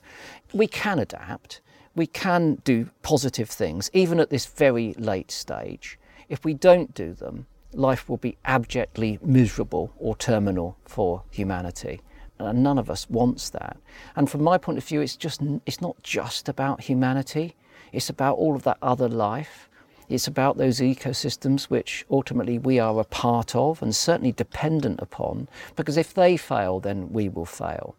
We 0.53 0.67
can 0.67 0.99
adapt, 0.99 1.61
we 1.95 2.07
can 2.07 2.61
do 2.63 2.89
positive 3.01 3.49
things, 3.49 3.89
even 3.93 4.19
at 4.19 4.29
this 4.29 4.45
very 4.45 4.93
late 4.93 5.31
stage. 5.31 5.97
If 6.29 6.45
we 6.45 6.53
don't 6.53 6.93
do 6.93 7.13
them, 7.13 7.47
life 7.73 8.07
will 8.07 8.17
be 8.17 8.37
abjectly 8.45 9.19
miserable 9.21 9.93
or 9.97 10.15
terminal 10.15 10.77
for 10.85 11.23
humanity 11.31 12.01
and 12.45 12.59
uh, 12.59 12.62
none 12.62 12.77
of 12.77 12.89
us 12.89 13.09
wants 13.09 13.50
that. 13.51 13.77
And 14.15 14.29
from 14.29 14.43
my 14.43 14.57
point 14.57 14.77
of 14.77 14.83
view, 14.83 15.01
it's 15.01 15.15
just 15.15 15.41
it's 15.65 15.81
not 15.81 16.01
just 16.03 16.50
about 16.50 16.81
humanity. 16.81 17.55
It's 17.91 18.09
about 18.09 18.38
all 18.38 18.55
of 18.55 18.63
that 18.63 18.77
other 18.81 19.07
life. 19.07 19.69
It's 20.09 20.27
about 20.27 20.57
those 20.57 20.79
ecosystems 20.79 21.65
which 21.65 22.05
ultimately 22.09 22.59
we 22.59 22.79
are 22.79 23.00
a 23.00 23.05
part 23.05 23.55
of 23.55 23.81
and 23.81 23.95
certainly 23.95 24.31
dependent 24.31 25.00
upon. 25.01 25.47
Because 25.75 25.97
if 25.97 26.13
they 26.13 26.38
fail, 26.38 26.79
then 26.79 27.12
we 27.12 27.29
will 27.29 27.45
fail. 27.45 27.95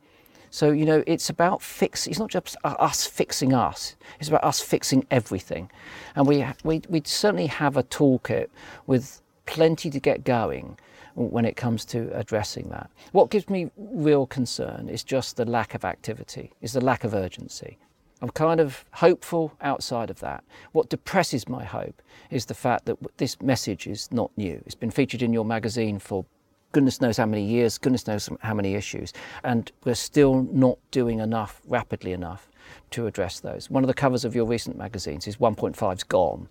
So 0.50 0.70
you 0.70 0.84
know, 0.84 1.02
it's 1.06 1.30
about 1.30 1.62
fix. 1.62 2.06
It's 2.06 2.18
not 2.18 2.30
just 2.30 2.56
us 2.64 3.06
fixing 3.06 3.52
us. 3.52 3.96
It's 4.20 4.28
about 4.28 4.44
us 4.44 4.60
fixing 4.60 5.06
everything. 5.10 5.70
And 6.14 6.26
we 6.26 6.44
we 6.62 6.82
we 6.88 7.02
certainly 7.04 7.46
have 7.46 7.76
a 7.76 7.82
toolkit 7.82 8.48
with 8.86 9.20
plenty 9.46 9.90
to 9.90 10.00
get 10.00 10.24
going 10.24 10.78
when 11.14 11.44
it 11.44 11.56
comes 11.56 11.84
to 11.86 12.10
addressing 12.16 12.68
that. 12.70 12.90
What 13.12 13.30
gives 13.30 13.48
me 13.48 13.70
real 13.76 14.26
concern 14.26 14.88
is 14.88 15.04
just 15.04 15.36
the 15.36 15.44
lack 15.44 15.74
of 15.74 15.84
activity, 15.84 16.52
is 16.60 16.72
the 16.72 16.80
lack 16.80 17.04
of 17.04 17.14
urgency. 17.14 17.78
I'm 18.22 18.30
kind 18.30 18.60
of 18.60 18.84
hopeful 18.92 19.52
outside 19.60 20.08
of 20.10 20.20
that. 20.20 20.44
What 20.72 20.88
depresses 20.88 21.48
my 21.48 21.64
hope 21.64 22.00
is 22.30 22.46
the 22.46 22.54
fact 22.54 22.86
that 22.86 22.96
this 23.18 23.40
message 23.42 23.86
is 23.86 24.10
not 24.12 24.30
new. 24.36 24.62
It's 24.64 24.74
been 24.74 24.90
featured 24.90 25.22
in 25.22 25.32
your 25.32 25.44
magazine 25.44 25.98
for 25.98 26.24
goodness 26.72 27.00
knows 27.00 27.16
how 27.16 27.26
many 27.26 27.44
years, 27.44 27.78
goodness 27.78 28.06
knows 28.06 28.28
how 28.40 28.54
many 28.54 28.74
issues, 28.74 29.12
and 29.44 29.70
we're 29.84 29.94
still 29.94 30.42
not 30.52 30.78
doing 30.90 31.20
enough 31.20 31.60
rapidly 31.68 32.12
enough 32.12 32.48
to 32.90 33.06
address 33.06 33.40
those. 33.40 33.70
One 33.70 33.84
of 33.84 33.88
the 33.88 33.94
covers 33.94 34.24
of 34.24 34.34
your 34.34 34.44
recent 34.44 34.76
magazines 34.76 35.28
is 35.28 35.36
1.5's 35.36 36.02
gone, 36.02 36.48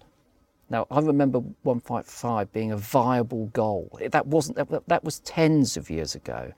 now, 0.74 0.88
I 0.90 1.00
remember 1.02 1.38
155 1.38 2.52
being 2.52 2.72
a 2.72 2.78
viable 2.78 3.46
goal. 3.54 4.00
That 4.10 4.26
wasn't 4.26 4.58
that, 4.58 4.88
that 4.88 5.04
was 5.04 5.20
tens 5.20 5.78
of 5.78 5.92
years 5.92 6.16
ago, 6.16 6.52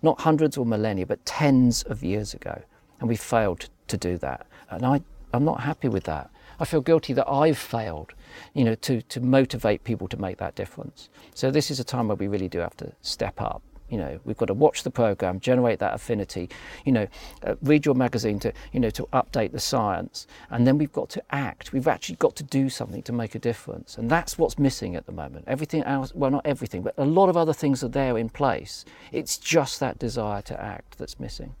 not 0.00 0.22
hundreds 0.22 0.56
or 0.56 0.64
millennia, 0.64 1.04
but 1.04 1.22
tens 1.26 1.82
of 1.82 2.02
years 2.02 2.32
ago, 2.32 2.62
and 2.98 3.10
we 3.10 3.14
failed 3.14 3.68
to 3.88 3.96
do 3.98 4.16
that. 4.18 4.46
And 4.70 4.86
I, 4.86 5.02
I'm 5.34 5.44
not 5.44 5.60
happy 5.60 5.88
with 5.88 6.04
that. 6.04 6.30
I 6.58 6.64
feel 6.64 6.80
guilty 6.80 7.12
that 7.12 7.28
I've 7.28 7.58
failed, 7.58 8.14
you 8.54 8.64
know, 8.64 8.74
to, 8.76 9.02
to 9.02 9.20
motivate 9.20 9.84
people 9.84 10.08
to 10.08 10.16
make 10.16 10.38
that 10.38 10.54
difference. 10.54 11.10
So 11.34 11.50
this 11.50 11.70
is 11.70 11.78
a 11.78 11.84
time 11.84 12.08
where 12.08 12.16
we 12.16 12.26
really 12.26 12.48
do 12.48 12.60
have 12.60 12.76
to 12.78 12.92
step 13.02 13.38
up. 13.38 13.62
You 13.88 13.98
know, 13.98 14.20
we've 14.24 14.36
got 14.36 14.46
to 14.46 14.54
watch 14.54 14.82
the 14.82 14.90
program, 14.90 15.40
generate 15.40 15.78
that 15.78 15.94
affinity. 15.94 16.50
You 16.84 16.92
know, 16.92 17.06
uh, 17.42 17.54
read 17.62 17.86
your 17.86 17.94
magazine 17.94 18.38
to 18.40 18.52
you 18.72 18.80
know 18.80 18.90
to 18.90 19.04
update 19.12 19.52
the 19.52 19.60
science, 19.60 20.26
and 20.50 20.66
then 20.66 20.78
we've 20.78 20.92
got 20.92 21.08
to 21.10 21.22
act. 21.30 21.72
We've 21.72 21.88
actually 21.88 22.16
got 22.16 22.36
to 22.36 22.42
do 22.42 22.68
something 22.68 23.02
to 23.02 23.12
make 23.12 23.34
a 23.34 23.38
difference, 23.38 23.96
and 23.96 24.10
that's 24.10 24.38
what's 24.38 24.58
missing 24.58 24.96
at 24.96 25.06
the 25.06 25.12
moment. 25.12 25.44
Everything 25.46 25.82
else, 25.84 26.14
well, 26.14 26.30
not 26.30 26.46
everything, 26.46 26.82
but 26.82 26.94
a 26.98 27.04
lot 27.04 27.28
of 27.28 27.36
other 27.36 27.52
things 27.52 27.82
are 27.82 27.88
there 27.88 28.18
in 28.18 28.28
place. 28.28 28.84
It's 29.12 29.38
just 29.38 29.80
that 29.80 29.98
desire 29.98 30.42
to 30.42 30.60
act 30.60 30.98
that's 30.98 31.18
missing. 31.18 31.54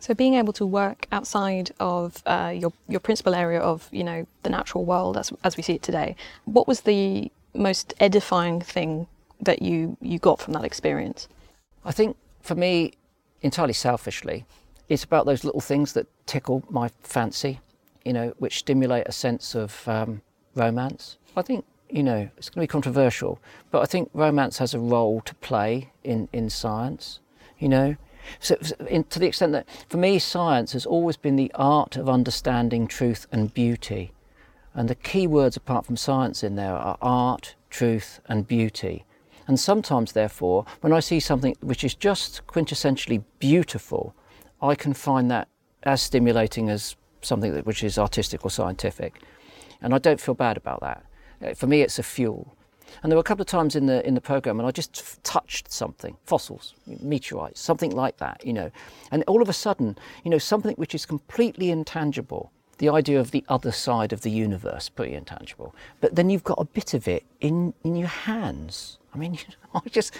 So 0.00 0.14
being 0.14 0.34
able 0.34 0.52
to 0.54 0.66
work 0.66 1.06
outside 1.10 1.72
of 1.80 2.22
uh, 2.26 2.52
your 2.54 2.72
your 2.88 3.00
principal 3.00 3.34
area 3.34 3.60
of 3.60 3.88
you 3.90 4.04
know 4.04 4.26
the 4.42 4.50
natural 4.50 4.84
world 4.84 5.16
as 5.16 5.32
as 5.44 5.56
we 5.56 5.62
see 5.62 5.74
it 5.74 5.82
today, 5.82 6.16
what 6.44 6.68
was 6.68 6.82
the 6.82 7.30
most 7.54 7.94
edifying 7.98 8.60
thing 8.60 9.06
that 9.40 9.62
you 9.62 9.96
you 10.00 10.18
got 10.18 10.40
from 10.40 10.52
that 10.54 10.64
experience? 10.64 11.28
I 11.88 11.92
think 11.92 12.18
for 12.42 12.54
me, 12.54 12.92
entirely 13.40 13.72
selfishly, 13.72 14.44
it's 14.90 15.04
about 15.04 15.24
those 15.24 15.42
little 15.42 15.62
things 15.62 15.94
that 15.94 16.06
tickle 16.26 16.62
my 16.68 16.90
fancy, 17.00 17.60
you 18.04 18.12
know, 18.12 18.34
which 18.38 18.58
stimulate 18.58 19.08
a 19.08 19.12
sense 19.12 19.54
of 19.54 19.88
um, 19.88 20.20
romance. 20.54 21.16
I 21.34 21.40
think, 21.40 21.64
you 21.88 22.02
know, 22.02 22.28
it's 22.36 22.50
going 22.50 22.60
to 22.60 22.68
be 22.68 22.70
controversial, 22.70 23.38
but 23.70 23.80
I 23.80 23.86
think 23.86 24.10
romance 24.12 24.58
has 24.58 24.74
a 24.74 24.78
role 24.78 25.22
to 25.22 25.34
play 25.36 25.90
in, 26.04 26.28
in 26.30 26.50
science, 26.50 27.20
you 27.58 27.70
know. 27.70 27.96
So, 28.38 28.58
in, 28.86 29.04
to 29.04 29.18
the 29.18 29.26
extent 29.26 29.52
that 29.52 29.66
for 29.88 29.96
me, 29.96 30.18
science 30.18 30.74
has 30.74 30.84
always 30.84 31.16
been 31.16 31.36
the 31.36 31.50
art 31.54 31.96
of 31.96 32.06
understanding 32.06 32.86
truth 32.86 33.26
and 33.32 33.54
beauty. 33.54 34.12
And 34.74 34.90
the 34.90 34.94
key 34.94 35.26
words 35.26 35.56
apart 35.56 35.86
from 35.86 35.96
science 35.96 36.44
in 36.44 36.56
there 36.56 36.74
are 36.74 36.98
art, 37.00 37.54
truth, 37.70 38.20
and 38.26 38.46
beauty. 38.46 39.06
And 39.48 39.58
sometimes, 39.58 40.12
therefore, 40.12 40.66
when 40.82 40.92
I 40.92 41.00
see 41.00 41.18
something 41.18 41.56
which 41.60 41.82
is 41.82 41.94
just 41.94 42.46
quintessentially 42.46 43.24
beautiful, 43.38 44.14
I 44.60 44.74
can 44.74 44.92
find 44.92 45.30
that 45.30 45.48
as 45.84 46.02
stimulating 46.02 46.68
as 46.68 46.96
something 47.22 47.52
that, 47.54 47.66
which 47.66 47.82
is 47.82 47.98
artistic 47.98 48.44
or 48.44 48.50
scientific. 48.50 49.22
And 49.80 49.94
I 49.94 49.98
don't 49.98 50.20
feel 50.20 50.34
bad 50.34 50.56
about 50.56 50.80
that. 50.80 51.04
Uh, 51.42 51.54
for 51.54 51.66
me, 51.66 51.80
it's 51.80 51.98
a 51.98 52.02
fuel. 52.02 52.54
And 53.02 53.10
there 53.10 53.16
were 53.16 53.20
a 53.20 53.24
couple 53.24 53.42
of 53.42 53.48
times 53.48 53.76
in 53.76 53.86
the 53.86 54.06
in 54.06 54.14
the 54.14 54.20
program, 54.20 54.58
and 54.58 54.66
I 54.66 54.70
just 54.70 54.98
f- 54.98 55.18
touched 55.22 55.70
something, 55.70 56.16
fossils, 56.24 56.74
meteorites, 56.86 57.60
something 57.60 57.90
like 57.90 58.16
that, 58.18 58.44
you 58.44 58.52
know. 58.52 58.70
And 59.10 59.24
all 59.26 59.42
of 59.42 59.48
a 59.48 59.52
sudden, 59.52 59.98
you 60.24 60.30
know, 60.30 60.38
something 60.38 60.74
which 60.76 60.94
is 60.94 61.06
completely 61.06 61.70
intangible, 61.70 62.50
the 62.78 62.88
idea 62.88 63.20
of 63.20 63.30
the 63.30 63.44
other 63.48 63.72
side 63.72 64.12
of 64.12 64.22
the 64.22 64.30
universe, 64.30 64.88
pretty 64.88 65.14
intangible. 65.14 65.74
But 66.00 66.14
then 66.16 66.30
you've 66.30 66.44
got 66.44 66.58
a 66.60 66.64
bit 66.64 66.94
of 66.94 67.06
it 67.06 67.24
in 67.40 67.74
in 67.84 67.94
your 67.94 68.08
hands, 68.08 68.97
I 69.14 69.18
mean, 69.18 69.38
I 69.74 69.80
just 69.90 70.14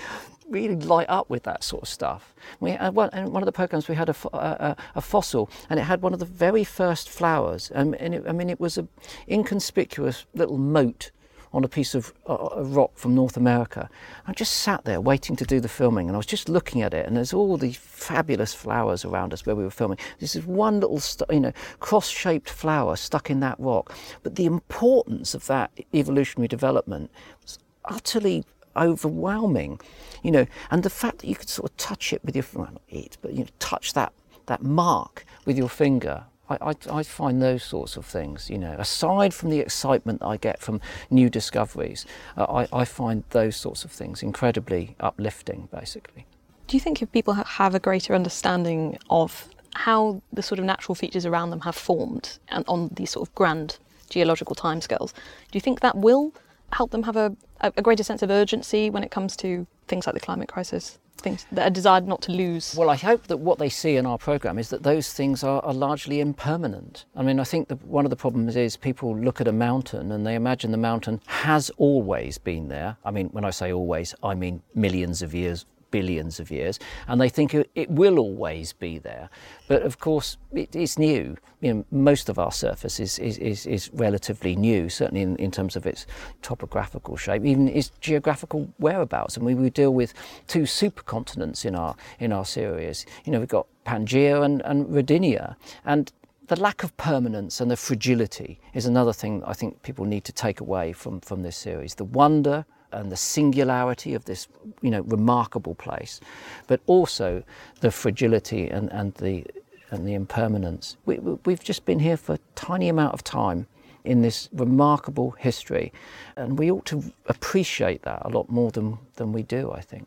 really 0.49 0.76
light 0.76 1.09
up 1.09 1.28
with 1.28 1.42
that 1.45 1.62
sort 1.62 1.83
of 1.83 1.88
stuff. 1.88 2.35
We 2.61 2.73
one, 2.73 3.11
in 3.12 3.33
one 3.33 3.42
of 3.42 3.47
the 3.47 3.52
programs 3.52 3.88
we 3.88 3.95
had 3.95 4.09
a, 4.09 4.16
a, 4.33 4.76
a, 4.97 5.00
fossil, 5.00 5.50
and 5.68 5.78
it 5.78 5.83
had 5.83 6.02
one 6.02 6.12
of 6.12 6.18
the 6.18 6.25
very 6.25 6.64
first 6.64 7.11
flowers. 7.11 7.71
Um, 7.75 7.95
and 7.99 8.14
it, 8.14 8.25
I 8.26 8.33
mean, 8.33 8.50
it 8.50 8.61
was 8.61 8.78
an 8.78 8.88
inconspicuous 9.28 10.25
little 10.35 10.59
mote 10.59 11.11
on 11.52 11.64
a 11.64 11.68
piece 11.68 11.95
of 11.95 12.12
uh, 12.28 12.62
rock 12.62 12.90
from 12.95 13.14
North 13.14 13.37
America. 13.37 13.88
I 14.26 14.33
just 14.33 14.59
sat 14.59 14.85
there 14.85 15.00
waiting 15.00 15.37
to 15.37 15.45
do 15.45 15.61
the 15.61 15.68
filming, 15.68 16.09
and 16.09 16.14
I 16.14 16.18
was 16.18 16.26
just 16.26 16.49
looking 16.49 16.83
at 16.83 16.92
it, 16.92 17.07
and 17.07 17.16
there's 17.16 17.33
all 17.33 17.57
these 17.57 17.76
fabulous 17.76 18.52
flowers 18.52 19.04
around 19.04 19.33
us 19.33 19.47
where 19.47 19.57
we 19.57 19.64
were 19.64 19.71
filming. 19.71 19.99
This 20.18 20.37
is 20.37 20.45
one 20.45 20.80
little, 20.80 21.00
st- 21.00 21.30
you 21.30 21.40
know, 21.40 21.52
cross-shaped 21.80 22.50
flower 22.50 22.97
stuck 22.97 23.30
in 23.30 23.40
that 23.40 23.59
rock, 23.59 23.95
but 24.23 24.37
the 24.37 24.47
importance 24.47 25.35
of 25.35 25.47
that 25.47 25.71
evolutionary 25.95 26.49
development 26.49 27.11
was 27.42 27.59
utterly 27.87 28.45
overwhelming, 28.79 29.81
you 30.23 30.31
know. 30.31 30.47
And 30.71 30.83
the 30.83 30.91
fact 30.91 31.19
that 31.19 31.29
you 31.29 31.35
could 31.35 31.49
sort 31.49 31.71
of 31.71 31.77
touch 31.77 32.13
it 32.13 32.25
with 32.25 32.35
your 32.37 32.45
well, 32.55 32.71
not 32.73 32.83
it, 32.89 33.19
but 33.21 33.33
you 33.33 33.41
know, 33.41 33.51
touch 33.59 33.93
that 33.95 34.13
that 34.47 34.63
mark 34.63 35.25
with 35.45 35.57
your 35.57 35.69
finger. 35.69 36.25
I, 36.51 36.75
I, 36.91 37.03
find 37.03 37.43
those 37.43 37.63
sorts 37.63 37.99
of 37.99 38.07
things, 38.07 38.49
you 38.49 38.57
know, 38.57 38.75
aside 38.79 39.35
from 39.35 39.51
the 39.51 39.59
excitement 39.59 40.23
I 40.23 40.39
get 40.39 40.61
from 40.61 40.81
new 41.11 41.29
discoveries, 41.29 42.07
uh, 42.39 42.45
I, 42.45 42.81
I 42.81 42.85
find 42.87 43.23
those 43.31 43.55
sorts 43.55 43.85
of 43.85 43.93
things 43.93 44.23
incredibly 44.23 44.97
uplifting, 44.99 45.69
basically. 45.71 46.25
Do 46.67 46.77
you 46.77 46.81
think 46.81 47.03
if 47.03 47.13
people 47.13 47.35
have 47.35 47.75
a 47.75 47.79
greater 47.79 48.15
understanding 48.15 48.99
of 49.11 49.49
how 49.75 50.23
the 50.33 50.43
sort 50.43 50.59
of 50.59 50.65
natural 50.65 50.95
features 50.95 51.27
around 51.27 51.51
them 51.51 51.61
have 51.61 51.77
formed 51.77 52.39
and 52.49 52.65
on 52.67 52.89
these 52.97 53.11
sort 53.11 53.29
of 53.29 53.35
grand 53.35 53.79
geological 54.09 54.57
timescales, 54.57 55.12
do 55.12 55.55
you 55.57 55.61
think 55.61 55.81
that 55.81 55.97
will 55.97 56.33
help 56.73 56.91
them 56.91 57.03
have 57.03 57.17
a, 57.17 57.37
a 57.61 57.83
greater 57.83 58.03
sense 58.03 58.23
of 58.23 58.31
urgency 58.31 58.90
when 58.90 59.03
it 59.03 59.11
comes 59.11 59.37
to 59.38 59.66
things 59.87 60.07
like 60.07 60.14
the 60.14 60.21
climate 60.21 60.49
crisis? 60.49 60.99
Things 61.16 61.47
that 61.51 61.66
are 61.66 61.71
desired 61.71 62.07
not 62.07 62.23
to 62.23 62.33
lose. 62.33 62.77
Well, 62.79 62.90
I 62.90 62.94
hope 62.94 63.27
that 63.27 63.38
what 63.38 63.59
they 63.59 63.68
see 63.68 63.97
in 63.97 64.07
our 64.07 64.18
program 64.18 64.57
is 64.57 64.71
that 64.71 64.85
those 64.85 65.12
things 65.12 65.42
are, 65.42 65.61
are 65.64 65.75
largely 65.75 66.21
impermanent. 66.21 67.07
I 67.16 67.23
mean, 67.23 67.40
I 67.40 67.44
think 67.44 67.66
that 67.68 67.85
one 67.85 68.07
of 68.07 68.11
the 68.11 68.16
problems 68.16 68.55
is 68.55 68.77
people 68.77 69.16
look 69.16 69.40
at 69.40 69.49
a 69.49 69.53
mountain 69.53 70.12
and 70.12 70.25
they 70.25 70.37
imagine 70.37 70.71
the 70.71 70.77
mountain 70.77 71.21
has 71.27 71.71
always 71.71 72.38
been 72.38 72.68
there. 72.68 72.99
I 73.05 73.11
mean, 73.11 73.31
when 73.31 73.44
I 73.44 73.51
say 73.51 73.73
always, 73.73 74.14
I 74.23 74.37
mean 74.37 74.62
millions 74.77 75.21
of 75.21 75.35
years 75.35 75.66
billions 75.90 76.40
of 76.40 76.51
years, 76.51 76.79
and 77.07 77.20
they 77.20 77.29
think 77.29 77.55
it, 77.55 77.90
will 77.90 78.18
always 78.18 78.72
be 78.72 78.98
there. 78.98 79.29
But 79.66 79.83
of 79.83 79.98
course, 79.98 80.37
it, 80.53 80.74
it's 80.74 80.98
new. 80.98 81.37
You 81.61 81.74
know, 81.74 81.85
most 81.90 82.29
of 82.29 82.38
our 82.38 82.53
surface 82.53 83.01
is, 83.01 83.18
is, 83.18 83.38
is, 83.38 83.66
is 83.66 83.90
relatively 83.92 84.55
new, 84.55 84.88
certainly 84.88 85.22
in, 85.22 85.37
in, 85.37 85.51
terms 85.51 85.77
of 85.77 85.87
its 85.87 86.07
topographical 86.42 87.16
shape, 87.16 87.44
even 87.44 87.68
its 87.68 87.90
geographical 88.01 88.68
whereabouts. 88.79 89.37
And 89.37 89.44
we, 89.44 89.55
we 89.55 89.70
deal 89.70 89.92
with 89.92 90.14
two 90.46 90.62
supercontinents 90.62 91.64
in 91.64 91.74
our, 91.74 91.96
in 92.20 92.33
our 92.33 92.44
series. 92.44 93.07
You 93.24 93.33
know, 93.33 93.40
we've 93.40 93.48
got 93.48 93.66
Pangaea 93.85 94.44
and, 94.44 94.62
and 94.62 94.87
Rodinia. 94.87 95.57
And 95.85 96.12
the 96.48 96.61
lack 96.61 96.83
of 96.83 96.96
permanence 96.96 97.61
and 97.61 97.70
the 97.70 97.77
fragility 97.77 98.59
is 98.72 98.87
another 98.87 99.12
thing 99.12 99.42
I 99.44 99.53
think 99.53 99.83
people 99.83 100.05
need 100.05 100.24
to 100.24 100.33
take 100.33 100.61
away 100.61 100.92
from, 100.92 101.20
from 101.20 101.42
this 101.42 101.57
series. 101.57 101.94
The 101.94 102.05
wonder 102.05 102.64
and 102.92 103.12
the 103.12 103.16
singularity 103.16 104.14
of 104.14 104.24
this, 104.24 104.48
you 104.83 104.90
know, 104.90 105.03
remarkable 105.03 105.74
place, 105.74 106.20
but 106.66 106.81
also 106.87 107.42
the 107.81 107.90
fragility 107.90 108.68
and, 108.68 108.90
and 108.92 109.14
the 109.14 109.44
and 109.90 110.07
the 110.07 110.14
impermanence. 110.14 110.96
We, 111.07 111.18
we've 111.18 111.64
just 111.64 111.85
been 111.85 111.98
here 111.98 112.16
for 112.16 112.35
a 112.35 112.38
tiny 112.55 112.88
amount 112.88 113.14
of 113.14 113.24
time 113.24 113.66
in 114.05 114.22
this 114.22 114.48
remarkable 114.53 115.33
history, 115.33 115.92
and 116.37 116.59
we 116.59 116.70
ought 116.70 116.87
to 116.87 117.03
appreciate 117.27 118.03
that 118.03 118.22
a 118.24 118.29
lot 118.29 118.48
more 118.51 118.70
than, 118.70 118.98
than 119.16 119.33
we 119.33 119.42
do, 119.42 119.72
I 119.72 119.81
think. 119.81 120.07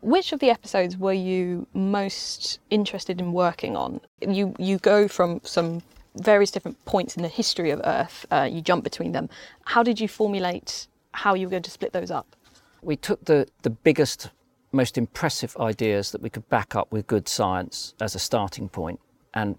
Which 0.00 0.32
of 0.32 0.40
the 0.40 0.50
episodes 0.50 0.96
were 0.96 1.12
you 1.12 1.66
most 1.74 2.60
interested 2.70 3.20
in 3.20 3.32
working 3.32 3.76
on? 3.76 4.00
You 4.20 4.54
you 4.58 4.78
go 4.78 5.08
from 5.08 5.40
some 5.42 5.82
various 6.14 6.50
different 6.50 6.82
points 6.84 7.16
in 7.16 7.22
the 7.22 7.28
history 7.28 7.70
of 7.70 7.80
Earth. 7.84 8.24
Uh, 8.30 8.48
you 8.50 8.60
jump 8.60 8.84
between 8.84 9.12
them. 9.12 9.28
How 9.64 9.82
did 9.82 10.00
you 10.00 10.08
formulate 10.08 10.86
how 11.18 11.34
you 11.34 11.46
were 11.46 11.50
going 11.50 11.62
to 11.64 11.70
split 11.70 11.92
those 11.92 12.10
up? 12.10 12.36
We 12.82 12.96
took 12.96 13.24
the, 13.24 13.46
the 13.62 13.70
biggest, 13.70 14.30
most 14.72 14.96
impressive 14.96 15.56
ideas 15.58 16.12
that 16.12 16.22
we 16.22 16.30
could 16.30 16.48
back 16.48 16.76
up 16.76 16.92
with 16.92 17.06
good 17.06 17.28
science 17.28 17.94
as 18.00 18.14
a 18.14 18.18
starting 18.18 18.68
point, 18.68 19.00
and 19.34 19.56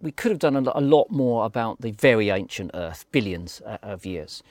we 0.00 0.10
could 0.10 0.30
have 0.32 0.38
done 0.38 0.56
a 0.56 0.80
lot 0.80 1.10
more 1.10 1.44
about 1.44 1.80
the 1.80 1.92
very 1.92 2.30
ancient 2.30 2.70
Earth, 2.74 3.04
billions 3.12 3.60
uh, 3.64 3.78
of 3.82 4.04
years. 4.04 4.42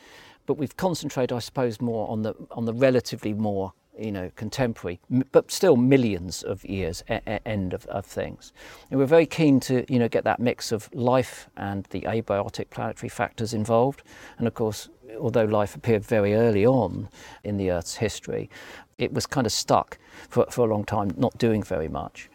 But 0.45 0.55
we've 0.55 0.77
concentrated, 0.77 1.35
I 1.35 1.39
suppose, 1.39 1.81
more 1.81 2.09
on 2.09 2.21
the 2.21 2.33
on 2.51 2.65
the 2.65 2.73
relatively 2.73 3.33
more 3.33 3.73
you 3.97 4.11
know, 4.11 4.31
contemporary, 4.35 4.99
but 5.31 5.51
still 5.51 5.75
millions 5.75 6.43
of 6.43 6.63
years 6.65 7.03
end 7.45 7.73
of, 7.73 7.85
of 7.87 8.05
things. 8.05 8.53
And 8.89 8.99
we're 8.99 9.05
very 9.05 9.25
keen 9.25 9.59
to, 9.61 9.85
you 9.91 9.99
know, 9.99 10.07
get 10.07 10.23
that 10.23 10.39
mix 10.39 10.71
of 10.71 10.89
life 10.93 11.49
and 11.57 11.85
the 11.91 12.01
abiotic 12.01 12.69
planetary 12.69 13.09
factors 13.09 13.53
involved. 13.53 14.03
And 14.37 14.47
of 14.47 14.53
course, 14.53 14.89
although 15.19 15.45
life 15.45 15.75
appeared 15.75 16.03
very 16.05 16.33
early 16.33 16.65
on 16.65 17.09
in 17.43 17.57
the 17.57 17.71
Earth's 17.71 17.95
history, 17.95 18.49
it 18.97 19.13
was 19.13 19.25
kind 19.25 19.45
of 19.45 19.53
stuck 19.53 19.97
for, 20.29 20.45
for 20.49 20.65
a 20.65 20.71
long 20.71 20.85
time, 20.85 21.11
not 21.17 21.37
doing 21.37 21.61
very 21.61 21.89
much. 21.89 22.29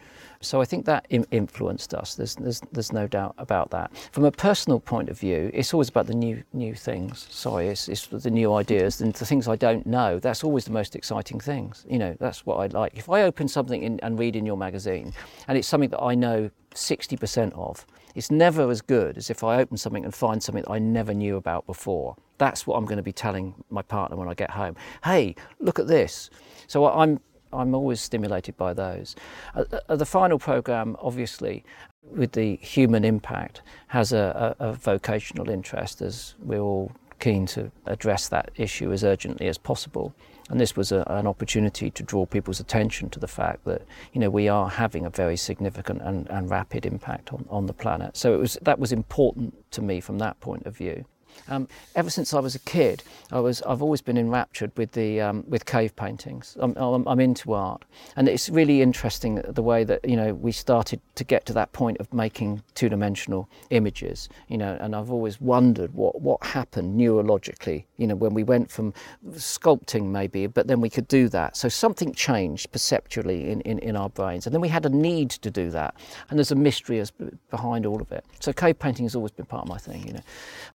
So 0.46 0.60
I 0.60 0.64
think 0.64 0.86
that 0.86 1.06
influenced 1.10 1.92
us. 1.92 2.14
There's, 2.14 2.36
there's, 2.36 2.60
there's 2.72 2.92
no 2.92 3.06
doubt 3.06 3.34
about 3.38 3.70
that. 3.70 3.90
From 4.12 4.24
a 4.24 4.30
personal 4.30 4.78
point 4.80 5.08
of 5.08 5.18
view, 5.18 5.50
it's 5.52 5.74
always 5.74 5.88
about 5.88 6.06
the 6.06 6.14
new, 6.14 6.42
new 6.52 6.74
things. 6.74 7.26
Sorry, 7.30 7.68
it's, 7.68 7.88
it's 7.88 8.06
the 8.06 8.30
new 8.30 8.54
ideas 8.54 9.00
and 9.00 9.12
the 9.12 9.26
things 9.26 9.48
I 9.48 9.56
don't 9.56 9.86
know. 9.86 10.20
That's 10.20 10.44
always 10.44 10.64
the 10.64 10.70
most 10.70 10.94
exciting 10.94 11.40
things. 11.40 11.84
You 11.88 11.98
know, 11.98 12.16
that's 12.20 12.46
what 12.46 12.56
I 12.56 12.66
like. 12.66 12.96
If 12.96 13.10
I 13.10 13.22
open 13.22 13.48
something 13.48 13.82
in, 13.82 13.98
and 14.00 14.18
read 14.18 14.36
in 14.36 14.46
your 14.46 14.56
magazine, 14.56 15.12
and 15.48 15.58
it's 15.58 15.66
something 15.66 15.90
that 15.90 16.02
I 16.02 16.14
know 16.14 16.50
60% 16.74 17.52
of, 17.54 17.84
it's 18.14 18.30
never 18.30 18.70
as 18.70 18.80
good 18.80 19.18
as 19.18 19.30
if 19.30 19.42
I 19.42 19.60
open 19.60 19.76
something 19.76 20.04
and 20.04 20.14
find 20.14 20.42
something 20.42 20.62
that 20.62 20.70
I 20.70 20.78
never 20.78 21.12
knew 21.12 21.36
about 21.36 21.66
before. 21.66 22.16
That's 22.38 22.66
what 22.66 22.76
I'm 22.76 22.84
going 22.84 22.98
to 22.98 23.02
be 23.02 23.12
telling 23.12 23.54
my 23.68 23.82
partner 23.82 24.16
when 24.16 24.28
I 24.28 24.34
get 24.34 24.50
home. 24.50 24.76
Hey, 25.04 25.34
look 25.58 25.78
at 25.78 25.86
this. 25.86 26.30
So 26.66 26.86
I'm 26.86 27.20
I'm 27.56 27.74
always 27.74 28.00
stimulated 28.00 28.56
by 28.56 28.74
those. 28.74 29.16
Uh, 29.54 29.64
uh, 29.88 29.96
the 29.96 30.06
final 30.06 30.38
program, 30.38 30.96
obviously, 31.00 31.64
with 32.02 32.32
the 32.32 32.56
human 32.56 33.04
impact, 33.04 33.62
has 33.88 34.12
a, 34.12 34.54
a, 34.58 34.68
a 34.68 34.72
vocational 34.74 35.48
interest 35.50 36.02
as 36.02 36.34
we're 36.40 36.60
all 36.60 36.92
keen 37.18 37.46
to 37.46 37.70
address 37.86 38.28
that 38.28 38.50
issue 38.56 38.92
as 38.92 39.02
urgently 39.02 39.48
as 39.48 39.58
possible. 39.58 40.14
And 40.48 40.60
this 40.60 40.76
was 40.76 40.92
a, 40.92 41.02
an 41.08 41.26
opportunity 41.26 41.90
to 41.90 42.02
draw 42.02 42.26
people's 42.26 42.60
attention 42.60 43.10
to 43.10 43.18
the 43.18 43.26
fact 43.26 43.64
that 43.64 43.82
you 44.12 44.20
know 44.20 44.30
we 44.30 44.48
are 44.48 44.68
having 44.68 45.04
a 45.04 45.10
very 45.10 45.36
significant 45.36 46.02
and, 46.02 46.28
and 46.30 46.48
rapid 46.50 46.86
impact 46.86 47.32
on, 47.32 47.46
on 47.50 47.66
the 47.66 47.72
planet. 47.72 48.16
So 48.16 48.34
it 48.34 48.38
was 48.38 48.58
that 48.62 48.78
was 48.78 48.92
important 48.92 49.54
to 49.72 49.82
me 49.82 50.00
from 50.00 50.18
that 50.18 50.38
point 50.40 50.66
of 50.66 50.76
view. 50.76 51.04
Um, 51.48 51.68
ever 51.94 52.10
since 52.10 52.34
I 52.34 52.40
was 52.40 52.54
a 52.54 52.58
kid, 52.60 53.02
I 53.32 53.40
was, 53.40 53.62
I've 53.62 53.82
always 53.82 54.00
been 54.00 54.18
enraptured 54.18 54.72
with, 54.76 54.92
the, 54.92 55.20
um, 55.20 55.44
with 55.48 55.66
cave 55.66 55.94
paintings. 55.96 56.56
I'm, 56.60 56.76
I'm, 56.76 57.06
I'm, 57.06 57.20
into 57.20 57.54
art. 57.54 57.84
And 58.14 58.28
it's 58.28 58.48
really 58.48 58.82
interesting 58.82 59.42
the 59.46 59.62
way 59.62 59.84
that, 59.84 60.08
you 60.08 60.16
know, 60.16 60.34
we 60.34 60.52
started 60.52 61.00
to 61.14 61.24
get 61.24 61.46
to 61.46 61.52
that 61.54 61.72
point 61.72 61.98
of 61.98 62.12
making 62.12 62.62
two-dimensional 62.74 63.48
images, 63.70 64.28
you 64.48 64.58
know, 64.58 64.76
and 64.80 64.94
I've 64.94 65.10
always 65.10 65.40
wondered 65.40 65.94
what, 65.94 66.20
what 66.20 66.44
happened 66.44 67.00
neurologically, 67.00 67.84
you 67.96 68.06
know, 68.06 68.14
when 68.14 68.34
we 68.34 68.42
went 68.42 68.70
from 68.70 68.92
sculpting 69.32 70.06
maybe, 70.06 70.46
but 70.46 70.66
then 70.66 70.80
we 70.80 70.90
could 70.90 71.08
do 71.08 71.28
that. 71.30 71.56
So 71.56 71.68
something 71.68 72.12
changed 72.12 72.70
perceptually 72.70 73.50
in, 73.50 73.60
in, 73.62 73.78
in 73.80 73.96
our 73.96 74.08
brains. 74.08 74.46
And 74.46 74.54
then 74.54 74.60
we 74.60 74.68
had 74.68 74.86
a 74.86 74.90
need 74.90 75.30
to 75.30 75.50
do 75.50 75.70
that. 75.70 75.94
And 76.28 76.38
there's 76.38 76.52
a 76.52 76.56
mystery 76.56 77.00
as, 77.00 77.12
behind 77.50 77.86
all 77.86 78.00
of 78.00 78.12
it. 78.12 78.24
So 78.40 78.52
cave 78.52 78.78
painting 78.78 79.04
has 79.04 79.14
always 79.14 79.32
been 79.32 79.46
part 79.46 79.62
of 79.62 79.68
my 79.68 79.78
thing, 79.78 80.06
you 80.06 80.12
know. 80.12 80.22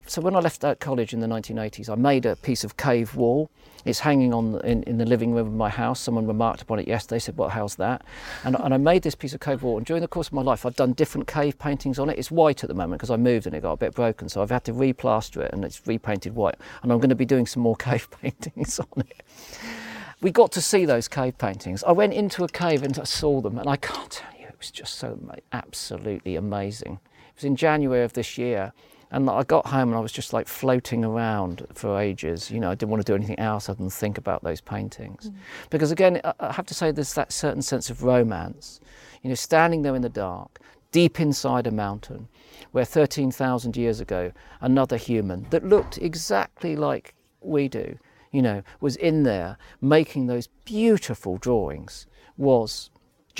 So 0.07 0.21
when 0.21 0.35
I 0.35 0.41
left 0.41 0.50
that 0.59 0.81
college 0.81 1.15
in 1.15 1.21
the 1.21 1.27
1980s, 1.27 1.89
I 1.89 1.95
made 1.95 2.27
a 2.27 2.37
piece 2.37 2.65
of 2.65 2.77
cave 2.77 3.15
wall. 3.15 3.51
It's 3.85 4.01
hanging 4.01 4.35
on 4.35 4.61
in, 4.63 4.83
in 4.83 4.99
the 4.99 5.07
living 5.07 5.33
room 5.33 5.47
of 5.47 5.55
my 5.55 5.71
house. 5.71 6.01
Someone 6.01 6.27
remarked 6.27 6.61
upon 6.61 6.79
it 6.79 6.87
yesterday, 6.89 7.19
said, 7.19 7.37
"What? 7.37 7.53
How's 7.53 7.77
that?" 7.77 8.03
And, 8.45 8.57
and 8.57 8.75
I 8.75 8.77
made 8.77 9.03
this 9.03 9.15
piece 9.15 9.33
of 9.33 9.41
cave 9.41 9.63
wall. 9.63 9.79
And 9.79 9.87
during 9.87 10.03
the 10.03 10.09
course 10.09 10.27
of 10.27 10.35
my 10.35 10.43
life, 10.43 10.67
I've 10.67 10.77
done 10.77 10.93
different 10.93 11.27
cave 11.27 11.59
paintings 11.59 11.99
on 11.99 12.11
it. 12.11 12.19
It's 12.19 12.31
white 12.31 12.63
at 12.63 12.69
the 12.69 12.75
moment 12.75 12.99
because 13.01 13.11
I 13.11 13.17
moved 13.17 13.47
and 13.47 13.55
it 13.55 13.63
got 13.63 13.73
a 13.73 13.77
bit 13.77 13.95
broken, 13.95 14.29
so 14.29 14.43
I've 14.43 14.51
had 14.51 14.65
to 14.65 14.73
replaster 14.73 15.43
it 15.43 15.53
and 15.53 15.65
it's 15.65 15.87
repainted 15.87 16.35
white. 16.35 16.57
And 16.83 16.93
I'm 16.93 16.99
going 16.99 17.11
to 17.11 17.15
be 17.15 17.25
doing 17.25 17.47
some 17.47 17.63
more 17.63 17.77
cave 17.89 18.09
paintings 18.21 18.79
on 18.79 18.89
it. 18.99 19.23
We 20.21 20.31
got 20.31 20.53
to 20.53 20.61
see 20.61 20.85
those 20.85 21.09
cave 21.09 21.39
paintings. 21.39 21.83
I 21.85 21.93
went 21.93 22.13
into 22.13 22.45
a 22.45 22.49
cave 22.49 22.83
and 22.83 22.99
I 22.99 23.05
saw 23.05 23.41
them, 23.41 23.59
and 23.59 23.69
I 23.69 23.77
can't 23.77 24.11
tell 24.11 24.39
you, 24.39 24.47
it 24.47 24.57
was 24.59 24.71
just 24.71 24.97
so 24.97 25.19
absolutely 25.53 26.37
amazing. 26.37 27.01
It 27.31 27.37
was 27.37 27.45
in 27.45 27.57
January 27.57 28.05
of 28.05 28.13
this 28.13 28.37
year 28.37 28.75
and 29.11 29.29
I 29.29 29.43
got 29.43 29.67
home 29.67 29.89
and 29.89 29.97
I 29.97 30.01
was 30.01 30.13
just 30.13 30.33
like 30.33 30.47
floating 30.47 31.05
around 31.05 31.67
for 31.75 31.99
ages. 31.99 32.51
You 32.51 32.61
know, 32.61 32.71
I 32.71 32.75
didn't 32.75 32.91
want 32.91 33.05
to 33.05 33.11
do 33.11 33.17
anything 33.17 33.39
else 33.39 33.69
other 33.69 33.79
than 33.79 33.91
think 33.91 34.19
about 34.19 34.45
those 34.45 34.61
paintings. 34.61 35.31
Mm. 35.31 35.35
Because 35.69 35.91
again, 35.91 36.21
I 36.39 36.53
have 36.53 36.67
to 36.67 36.75
say 36.75 36.93
there's 36.93 37.15
that 37.15 37.33
certain 37.33 37.63
sense 37.63 37.91
of 37.91 38.05
romance. 38.05 38.81
You 39.23 39.29
know, 39.29 39.35
standing 39.35 39.83
there 39.83 39.97
in 39.97 40.03
the 40.03 40.09
dark, 40.09 40.61
deep 40.93 41.19
inside 41.19 41.67
a 41.67 41.71
mountain, 41.73 42.29
where 42.73 42.85
13,000 42.85 43.77
years 43.77 44.01
ago, 44.01 44.33
another 44.61 44.97
human 44.97 45.47
that 45.51 45.65
looked 45.65 45.99
exactly 45.99 46.77
like 46.77 47.15
we 47.41 47.69
do, 47.69 47.99
you 48.31 48.43
know, 48.43 48.63
was 48.81 48.97
in 48.97 49.25
there 49.25 49.59
making 49.81 50.27
those 50.27 50.47
beautiful 50.65 51.37
drawings, 51.39 52.07
was 52.37 52.91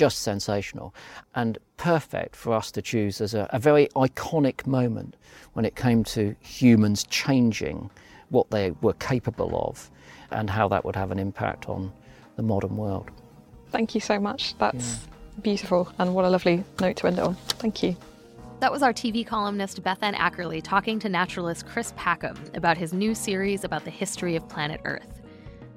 just 0.01 0.21
sensational 0.21 0.95
and 1.35 1.59
perfect 1.77 2.35
for 2.35 2.55
us 2.55 2.71
to 2.71 2.81
choose 2.81 3.21
as 3.21 3.35
a, 3.35 3.47
a, 3.51 3.59
very 3.59 3.85
iconic 3.89 4.65
moment 4.65 5.15
when 5.53 5.63
it 5.63 5.75
came 5.75 6.03
to 6.03 6.35
humans 6.39 7.03
changing 7.03 7.87
what 8.29 8.49
they 8.49 8.71
were 8.81 8.93
capable 8.93 9.51
of 9.69 9.91
and 10.31 10.49
how 10.49 10.67
that 10.67 10.83
would 10.83 10.95
have 10.95 11.11
an 11.11 11.19
impact 11.19 11.69
on 11.69 11.93
the 12.35 12.41
modern 12.41 12.77
world. 12.77 13.11
Thank 13.69 13.93
you 13.93 14.01
so 14.01 14.19
much. 14.19 14.57
That's 14.57 14.93
yeah. 15.03 15.41
beautiful 15.43 15.93
and 15.99 16.15
what 16.15 16.25
a 16.25 16.29
lovely 16.31 16.63
note 16.79 16.97
to 16.97 17.05
end 17.05 17.19
it 17.19 17.23
on. 17.23 17.35
Thank 17.59 17.83
you. 17.83 17.95
That 18.59 18.71
was 18.71 18.81
our 18.81 18.93
TV 18.93 19.23
columnist 19.23 19.83
Bethan 19.83 20.15
Ackerley 20.15 20.63
talking 20.63 20.97
to 20.97 21.09
naturalist 21.09 21.67
Chris 21.67 21.93
Packham 21.95 22.39
about 22.55 22.75
his 22.75 22.91
new 22.91 23.13
series 23.13 23.63
about 23.63 23.85
the 23.85 23.91
history 23.91 24.35
of 24.35 24.49
planet 24.49 24.81
Earth. 24.83 25.20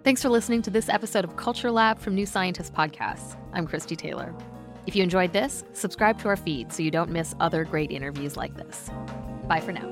Thanks 0.04 0.20
for 0.20 0.28
listening 0.28 0.60
to 0.62 0.70
this 0.70 0.88
episode 0.90 1.24
of 1.24 1.36
Culture 1.36 1.70
Lab 1.70 1.98
from 1.98 2.14
New 2.14 2.26
Scientist 2.26 2.74
Podcasts. 2.74 3.38
I'm 3.54 3.66
Christie 3.66 3.96
Taylor. 3.96 4.34
If 4.86 4.94
you 4.94 5.02
enjoyed 5.02 5.32
this, 5.32 5.64
subscribe 5.72 6.20
to 6.20 6.28
our 6.28 6.36
feed 6.36 6.70
so 6.70 6.82
you 6.82 6.90
don't 6.90 7.08
miss 7.08 7.34
other 7.40 7.64
great 7.64 7.90
interviews 7.90 8.36
like 8.36 8.54
this. 8.54 8.90
Bye 9.48 9.60
for 9.60 9.72
now. 9.72 9.88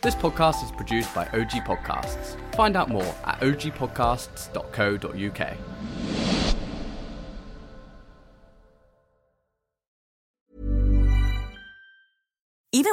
This 0.00 0.14
podcast 0.14 0.64
is 0.64 0.72
produced 0.72 1.14
by 1.14 1.26
OG 1.26 1.50
Podcasts. 1.66 2.38
Find 2.54 2.78
out 2.78 2.88
more 2.88 3.14
at 3.26 3.40
ogpodcasts.co.uk. 3.40 5.56